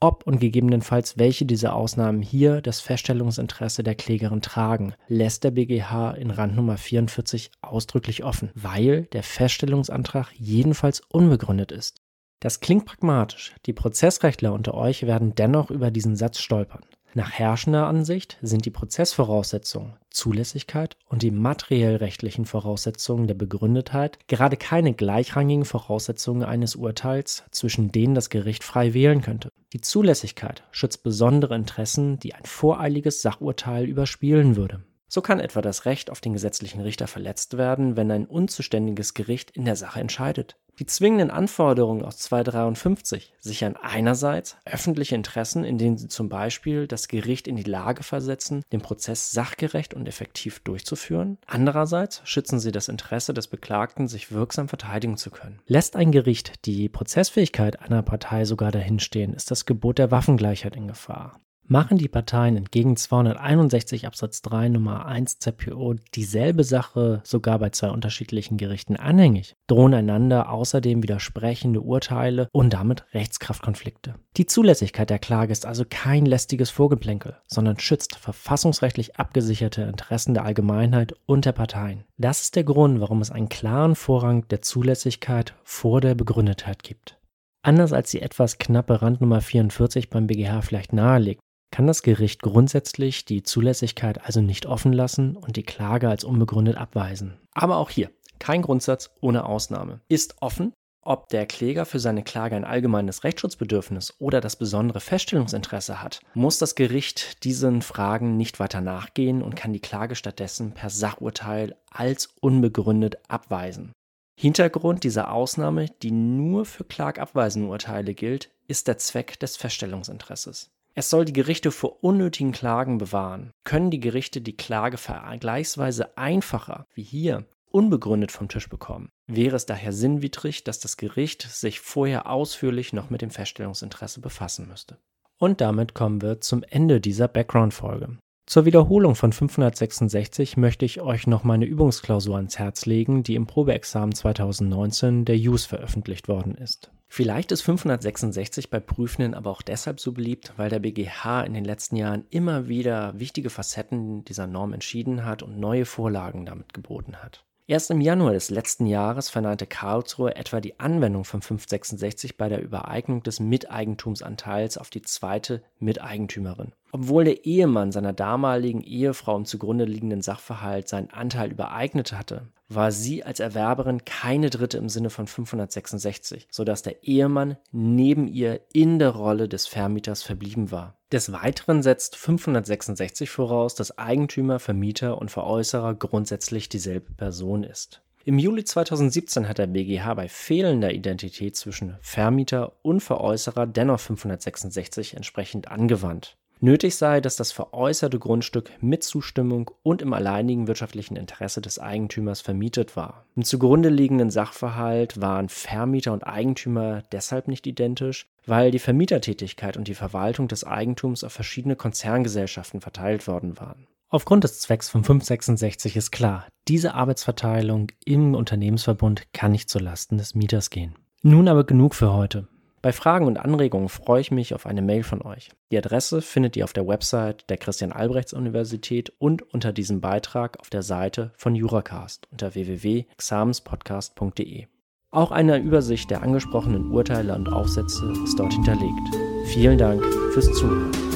ob 0.04 0.26
und 0.26 0.38
gegebenenfalls 0.38 1.16
welche 1.16 1.46
dieser 1.46 1.74
Ausnahmen 1.74 2.20
hier 2.20 2.60
das 2.60 2.80
Feststellungsinteresse 2.80 3.82
der 3.82 3.94
Klägerin 3.94 4.42
tragen, 4.42 4.92
lässt 5.08 5.44
der 5.44 5.52
BGH 5.52 6.10
in 6.10 6.30
Randnummer 6.30 6.76
44 6.76 7.50
ausdrücklich 7.62 8.22
offen, 8.22 8.50
weil 8.54 9.04
der 9.14 9.22
Feststellungsantrag 9.22 10.30
jedenfalls 10.36 11.00
unbegründet 11.08 11.72
ist. 11.72 12.02
Das 12.40 12.60
klingt 12.60 12.84
pragmatisch, 12.84 13.54
die 13.64 13.72
Prozessrechtler 13.72 14.52
unter 14.52 14.74
euch 14.74 15.06
werden 15.06 15.34
dennoch 15.34 15.70
über 15.70 15.90
diesen 15.90 16.16
Satz 16.16 16.38
stolpern. 16.38 16.84
Nach 17.16 17.30
herrschender 17.30 17.86
Ansicht 17.86 18.38
sind 18.42 18.64
die 18.64 18.72
Prozessvoraussetzungen, 18.72 19.92
Zulässigkeit 20.10 20.96
und 21.08 21.22
die 21.22 21.30
materiell-rechtlichen 21.30 22.44
Voraussetzungen 22.44 23.28
der 23.28 23.34
Begründetheit 23.34 24.18
gerade 24.26 24.56
keine 24.56 24.94
gleichrangigen 24.94 25.64
Voraussetzungen 25.64 26.42
eines 26.42 26.74
Urteils, 26.74 27.44
zwischen 27.52 27.92
denen 27.92 28.16
das 28.16 28.30
Gericht 28.30 28.64
frei 28.64 28.94
wählen 28.94 29.22
könnte. 29.22 29.50
Die 29.72 29.80
Zulässigkeit 29.80 30.64
schützt 30.72 31.04
besondere 31.04 31.54
Interessen, 31.54 32.18
die 32.18 32.34
ein 32.34 32.44
voreiliges 32.44 33.22
Sachurteil 33.22 33.84
überspielen 33.84 34.56
würde. 34.56 34.82
So 35.14 35.22
kann 35.22 35.38
etwa 35.38 35.62
das 35.62 35.84
Recht 35.84 36.10
auf 36.10 36.20
den 36.20 36.32
gesetzlichen 36.32 36.80
Richter 36.80 37.06
verletzt 37.06 37.56
werden, 37.56 37.96
wenn 37.96 38.10
ein 38.10 38.26
unzuständiges 38.26 39.14
Gericht 39.14 39.52
in 39.52 39.64
der 39.64 39.76
Sache 39.76 40.00
entscheidet. 40.00 40.56
Die 40.80 40.86
zwingenden 40.86 41.30
Anforderungen 41.30 42.04
aus 42.04 42.18
253 42.18 43.32
sichern 43.38 43.76
einerseits 43.80 44.56
öffentliche 44.64 45.14
Interessen, 45.14 45.62
indem 45.62 45.96
sie 45.96 46.08
zum 46.08 46.28
Beispiel 46.28 46.88
das 46.88 47.06
Gericht 47.06 47.46
in 47.46 47.54
die 47.54 47.62
Lage 47.62 48.02
versetzen, 48.02 48.64
den 48.72 48.80
Prozess 48.80 49.30
sachgerecht 49.30 49.94
und 49.94 50.08
effektiv 50.08 50.58
durchzuführen. 50.64 51.38
Andererseits 51.46 52.20
schützen 52.24 52.58
sie 52.58 52.72
das 52.72 52.88
Interesse 52.88 53.32
des 53.32 53.46
Beklagten, 53.46 54.08
sich 54.08 54.32
wirksam 54.32 54.66
verteidigen 54.68 55.16
zu 55.16 55.30
können. 55.30 55.62
Lässt 55.68 55.94
ein 55.94 56.10
Gericht 56.10 56.66
die 56.66 56.88
Prozessfähigkeit 56.88 57.80
einer 57.80 58.02
Partei 58.02 58.44
sogar 58.46 58.72
dahinstehen, 58.72 59.32
ist 59.32 59.52
das 59.52 59.64
Gebot 59.64 59.98
der 59.98 60.10
Waffengleichheit 60.10 60.74
in 60.74 60.88
Gefahr. 60.88 61.40
Machen 61.66 61.96
die 61.96 62.08
Parteien 62.08 62.58
entgegen 62.58 62.94
261 62.94 64.06
Absatz 64.06 64.42
3 64.42 64.68
Nummer 64.68 65.06
1 65.06 65.38
ZPO 65.38 65.94
dieselbe 66.14 66.62
Sache 66.62 67.22
sogar 67.24 67.58
bei 67.58 67.70
zwei 67.70 67.88
unterschiedlichen 67.88 68.58
Gerichten 68.58 68.96
anhängig, 68.96 69.56
drohen 69.66 69.94
einander 69.94 70.50
außerdem 70.50 71.02
widersprechende 71.02 71.80
Urteile 71.80 72.48
und 72.52 72.74
damit 72.74 73.06
Rechtskraftkonflikte. 73.14 74.16
Die 74.36 74.44
Zulässigkeit 74.44 75.08
der 75.08 75.18
Klage 75.18 75.52
ist 75.52 75.64
also 75.64 75.84
kein 75.88 76.26
lästiges 76.26 76.68
Vorgeplänkel, 76.68 77.38
sondern 77.46 77.78
schützt 77.78 78.16
verfassungsrechtlich 78.16 79.16
abgesicherte 79.16 79.82
Interessen 79.82 80.34
der 80.34 80.44
Allgemeinheit 80.44 81.14
und 81.24 81.46
der 81.46 81.52
Parteien. 81.52 82.04
Das 82.18 82.42
ist 82.42 82.56
der 82.56 82.64
Grund, 82.64 83.00
warum 83.00 83.22
es 83.22 83.30
einen 83.30 83.48
klaren 83.48 83.96
Vorrang 83.96 84.46
der 84.48 84.60
Zulässigkeit 84.60 85.54
vor 85.64 86.02
der 86.02 86.14
Begründetheit 86.14 86.82
gibt. 86.82 87.18
Anders 87.62 87.94
als 87.94 88.10
die 88.10 88.20
etwas 88.20 88.58
knappe 88.58 89.00
Randnummer 89.00 89.40
44 89.40 90.10
beim 90.10 90.26
BGH 90.26 90.60
vielleicht 90.60 90.92
nahelegt, 90.92 91.40
kann 91.70 91.86
das 91.86 92.02
Gericht 92.02 92.42
grundsätzlich 92.42 93.24
die 93.24 93.42
Zulässigkeit 93.42 94.24
also 94.24 94.40
nicht 94.40 94.66
offen 94.66 94.92
lassen 94.92 95.36
und 95.36 95.56
die 95.56 95.62
Klage 95.62 96.08
als 96.08 96.24
unbegründet 96.24 96.76
abweisen. 96.76 97.38
Aber 97.52 97.78
auch 97.78 97.90
hier, 97.90 98.10
kein 98.38 98.62
Grundsatz 98.62 99.10
ohne 99.20 99.44
Ausnahme. 99.44 100.00
Ist 100.08 100.36
offen, 100.40 100.72
ob 101.06 101.28
der 101.28 101.44
Kläger 101.44 101.84
für 101.84 101.98
seine 101.98 102.22
Klage 102.22 102.56
ein 102.56 102.64
allgemeines 102.64 103.24
Rechtsschutzbedürfnis 103.24 104.14
oder 104.18 104.40
das 104.40 104.56
besondere 104.56 105.00
Feststellungsinteresse 105.00 106.02
hat, 106.02 106.20
muss 106.32 106.58
das 106.58 106.74
Gericht 106.74 107.44
diesen 107.44 107.82
Fragen 107.82 108.38
nicht 108.38 108.58
weiter 108.58 108.80
nachgehen 108.80 109.42
und 109.42 109.54
kann 109.54 109.74
die 109.74 109.80
Klage 109.80 110.14
stattdessen 110.14 110.72
per 110.72 110.88
Sachurteil 110.88 111.76
als 111.90 112.34
unbegründet 112.40 113.18
abweisen. 113.28 113.92
Hintergrund 114.40 115.04
dieser 115.04 115.30
Ausnahme, 115.30 115.86
die 116.02 116.10
nur 116.10 116.64
für 116.64 116.84
klagabweisende 116.84 117.68
Urteile 117.68 118.14
gilt, 118.14 118.50
ist 118.66 118.88
der 118.88 118.98
Zweck 118.98 119.38
des 119.38 119.56
Feststellungsinteresses. 119.56 120.73
Es 120.96 121.10
soll 121.10 121.24
die 121.24 121.32
Gerichte 121.32 121.72
vor 121.72 122.04
unnötigen 122.04 122.52
Klagen 122.52 122.98
bewahren. 122.98 123.50
Können 123.64 123.90
die 123.90 124.00
Gerichte 124.00 124.40
die 124.40 124.56
Klage 124.56 124.96
vergleichsweise 124.96 126.16
einfacher, 126.16 126.86
wie 126.94 127.02
hier, 127.02 127.46
unbegründet 127.72 128.30
vom 128.30 128.48
Tisch 128.48 128.68
bekommen, 128.68 129.10
wäre 129.26 129.56
es 129.56 129.66
daher 129.66 129.92
sinnwidrig, 129.92 130.62
dass 130.62 130.78
das 130.78 130.96
Gericht 130.96 131.42
sich 131.42 131.80
vorher 131.80 132.30
ausführlich 132.30 132.92
noch 132.92 133.10
mit 133.10 133.22
dem 133.22 133.30
Feststellungsinteresse 133.30 134.20
befassen 134.20 134.68
müsste. 134.68 134.98
Und 135.38 135.60
damit 135.60 135.94
kommen 135.94 136.22
wir 136.22 136.40
zum 136.40 136.62
Ende 136.62 137.00
dieser 137.00 137.26
Background-Folge. 137.26 138.18
Zur 138.46 138.64
Wiederholung 138.66 139.16
von 139.16 139.32
566 139.32 140.56
möchte 140.56 140.84
ich 140.84 141.00
euch 141.00 141.26
noch 141.26 141.42
meine 141.42 141.64
Übungsklausur 141.64 142.36
ans 142.36 142.58
Herz 142.58 142.86
legen, 142.86 143.24
die 143.24 143.34
im 143.34 143.46
Probeexamen 143.46 144.14
2019 144.14 145.24
der 145.24 145.38
JUS 145.38 145.64
veröffentlicht 145.64 146.28
worden 146.28 146.54
ist. 146.54 146.92
Vielleicht 147.16 147.52
ist 147.52 147.62
566 147.62 148.70
bei 148.70 148.80
Prüfenden 148.80 149.34
aber 149.34 149.52
auch 149.52 149.62
deshalb 149.62 150.00
so 150.00 150.10
beliebt, 150.10 150.54
weil 150.56 150.68
der 150.68 150.80
BGH 150.80 151.42
in 151.44 151.54
den 151.54 151.64
letzten 151.64 151.94
Jahren 151.94 152.24
immer 152.30 152.66
wieder 152.66 153.16
wichtige 153.16 153.50
Facetten 153.50 154.24
dieser 154.24 154.48
Norm 154.48 154.72
entschieden 154.72 155.24
hat 155.24 155.44
und 155.44 155.60
neue 155.60 155.84
Vorlagen 155.84 156.44
damit 156.44 156.74
geboten 156.74 157.22
hat. 157.22 157.44
Erst 157.68 157.92
im 157.92 158.00
Januar 158.00 158.32
des 158.32 158.50
letzten 158.50 158.86
Jahres 158.86 159.30
verneinte 159.30 159.68
Karlsruhe 159.68 160.34
etwa 160.34 160.60
die 160.60 160.80
Anwendung 160.80 161.24
von 161.24 161.40
566 161.40 162.36
bei 162.36 162.48
der 162.48 162.60
Übereignung 162.60 163.22
des 163.22 163.38
Miteigentumsanteils 163.38 164.76
auf 164.76 164.90
die 164.90 165.02
zweite 165.02 165.62
Miteigentümerin. 165.78 166.72
Obwohl 166.94 167.24
der 167.24 167.44
Ehemann 167.44 167.90
seiner 167.90 168.12
damaligen 168.12 168.80
Ehefrau 168.80 169.36
im 169.36 169.46
zugrunde 169.46 169.84
liegenden 169.84 170.22
Sachverhalt 170.22 170.86
seinen 170.86 171.10
Anteil 171.10 171.50
übereignet 171.50 172.12
hatte, 172.12 172.46
war 172.68 172.92
sie 172.92 173.24
als 173.24 173.40
Erwerberin 173.40 174.04
keine 174.04 174.48
Dritte 174.48 174.78
im 174.78 174.88
Sinne 174.88 175.10
von 175.10 175.26
566, 175.26 176.46
sodass 176.52 176.82
der 176.82 177.02
Ehemann 177.02 177.56
neben 177.72 178.28
ihr 178.28 178.60
in 178.72 179.00
der 179.00 179.10
Rolle 179.10 179.48
des 179.48 179.66
Vermieters 179.66 180.22
verblieben 180.22 180.70
war. 180.70 180.96
Des 181.10 181.32
Weiteren 181.32 181.82
setzt 181.82 182.14
566 182.14 183.28
voraus, 183.28 183.74
dass 183.74 183.98
Eigentümer, 183.98 184.60
Vermieter 184.60 185.18
und 185.18 185.32
Veräußerer 185.32 185.96
grundsätzlich 185.96 186.68
dieselbe 186.68 187.12
Person 187.14 187.64
ist. 187.64 188.02
Im 188.24 188.38
Juli 188.38 188.62
2017 188.62 189.48
hat 189.48 189.58
der 189.58 189.66
BGH 189.66 190.14
bei 190.14 190.28
fehlender 190.28 190.92
Identität 190.94 191.56
zwischen 191.56 191.96
Vermieter 192.00 192.76
und 192.82 193.00
Veräußerer 193.00 193.66
dennoch 193.66 193.98
566 193.98 195.16
entsprechend 195.16 195.66
angewandt. 195.66 196.36
Nötig 196.60 196.96
sei, 196.96 197.20
dass 197.20 197.36
das 197.36 197.52
veräußerte 197.52 198.18
Grundstück 198.18 198.70
mit 198.80 199.02
Zustimmung 199.02 199.70
und 199.82 200.00
im 200.00 200.12
alleinigen 200.12 200.66
wirtschaftlichen 200.66 201.16
Interesse 201.16 201.60
des 201.60 201.78
Eigentümers 201.78 202.40
vermietet 202.40 202.96
war. 202.96 203.26
Im 203.36 203.44
zugrunde 203.44 203.90
liegenden 203.90 204.30
Sachverhalt 204.30 205.20
waren 205.20 205.48
Vermieter 205.48 206.12
und 206.12 206.26
Eigentümer 206.26 207.02
deshalb 207.12 207.48
nicht 207.48 207.66
identisch, 207.66 208.26
weil 208.46 208.70
die 208.70 208.78
Vermietertätigkeit 208.78 209.76
und 209.76 209.88
die 209.88 209.94
Verwaltung 209.94 210.48
des 210.48 210.64
Eigentums 210.64 211.24
auf 211.24 211.32
verschiedene 211.32 211.76
Konzerngesellschaften 211.76 212.80
verteilt 212.80 213.26
worden 213.26 213.58
waren. 213.58 213.86
Aufgrund 214.08 214.44
des 214.44 214.60
Zwecks 214.60 214.88
von 214.88 215.02
566 215.02 215.96
ist 215.96 216.12
klar, 216.12 216.46
diese 216.68 216.94
Arbeitsverteilung 216.94 217.88
im 218.04 218.34
Unternehmensverbund 218.34 219.24
kann 219.32 219.52
nicht 219.52 219.68
zulasten 219.68 220.18
des 220.18 220.34
Mieters 220.34 220.70
gehen. 220.70 220.94
Nun 221.22 221.48
aber 221.48 221.64
genug 221.64 221.94
für 221.94 222.12
heute. 222.12 222.46
Bei 222.84 222.92
Fragen 222.92 223.26
und 223.26 223.38
Anregungen 223.38 223.88
freue 223.88 224.20
ich 224.20 224.30
mich 224.30 224.52
auf 224.52 224.66
eine 224.66 224.82
Mail 224.82 225.04
von 225.04 225.22
euch. 225.22 225.48
Die 225.72 225.78
Adresse 225.78 226.20
findet 226.20 226.54
ihr 226.54 226.64
auf 226.64 226.74
der 226.74 226.86
Website 226.86 227.48
der 227.48 227.56
Christian-Albrechts-Universität 227.56 229.10
und 229.18 229.40
unter 229.54 229.72
diesem 229.72 230.02
Beitrag 230.02 230.60
auf 230.60 230.68
der 230.68 230.82
Seite 230.82 231.32
von 231.38 231.54
Juracast 231.54 232.28
unter 232.30 232.54
www.examenspodcast.de. 232.54 234.66
Auch 235.12 235.30
eine 235.30 235.56
Übersicht 235.56 236.10
der 236.10 236.22
angesprochenen 236.22 236.90
Urteile 236.90 237.34
und 237.34 237.50
Aufsätze 237.50 238.12
ist 238.22 238.38
dort 238.38 238.52
hinterlegt. 238.52 239.16
Vielen 239.46 239.78
Dank 239.78 240.04
fürs 240.34 240.52
Zuhören. 240.52 241.13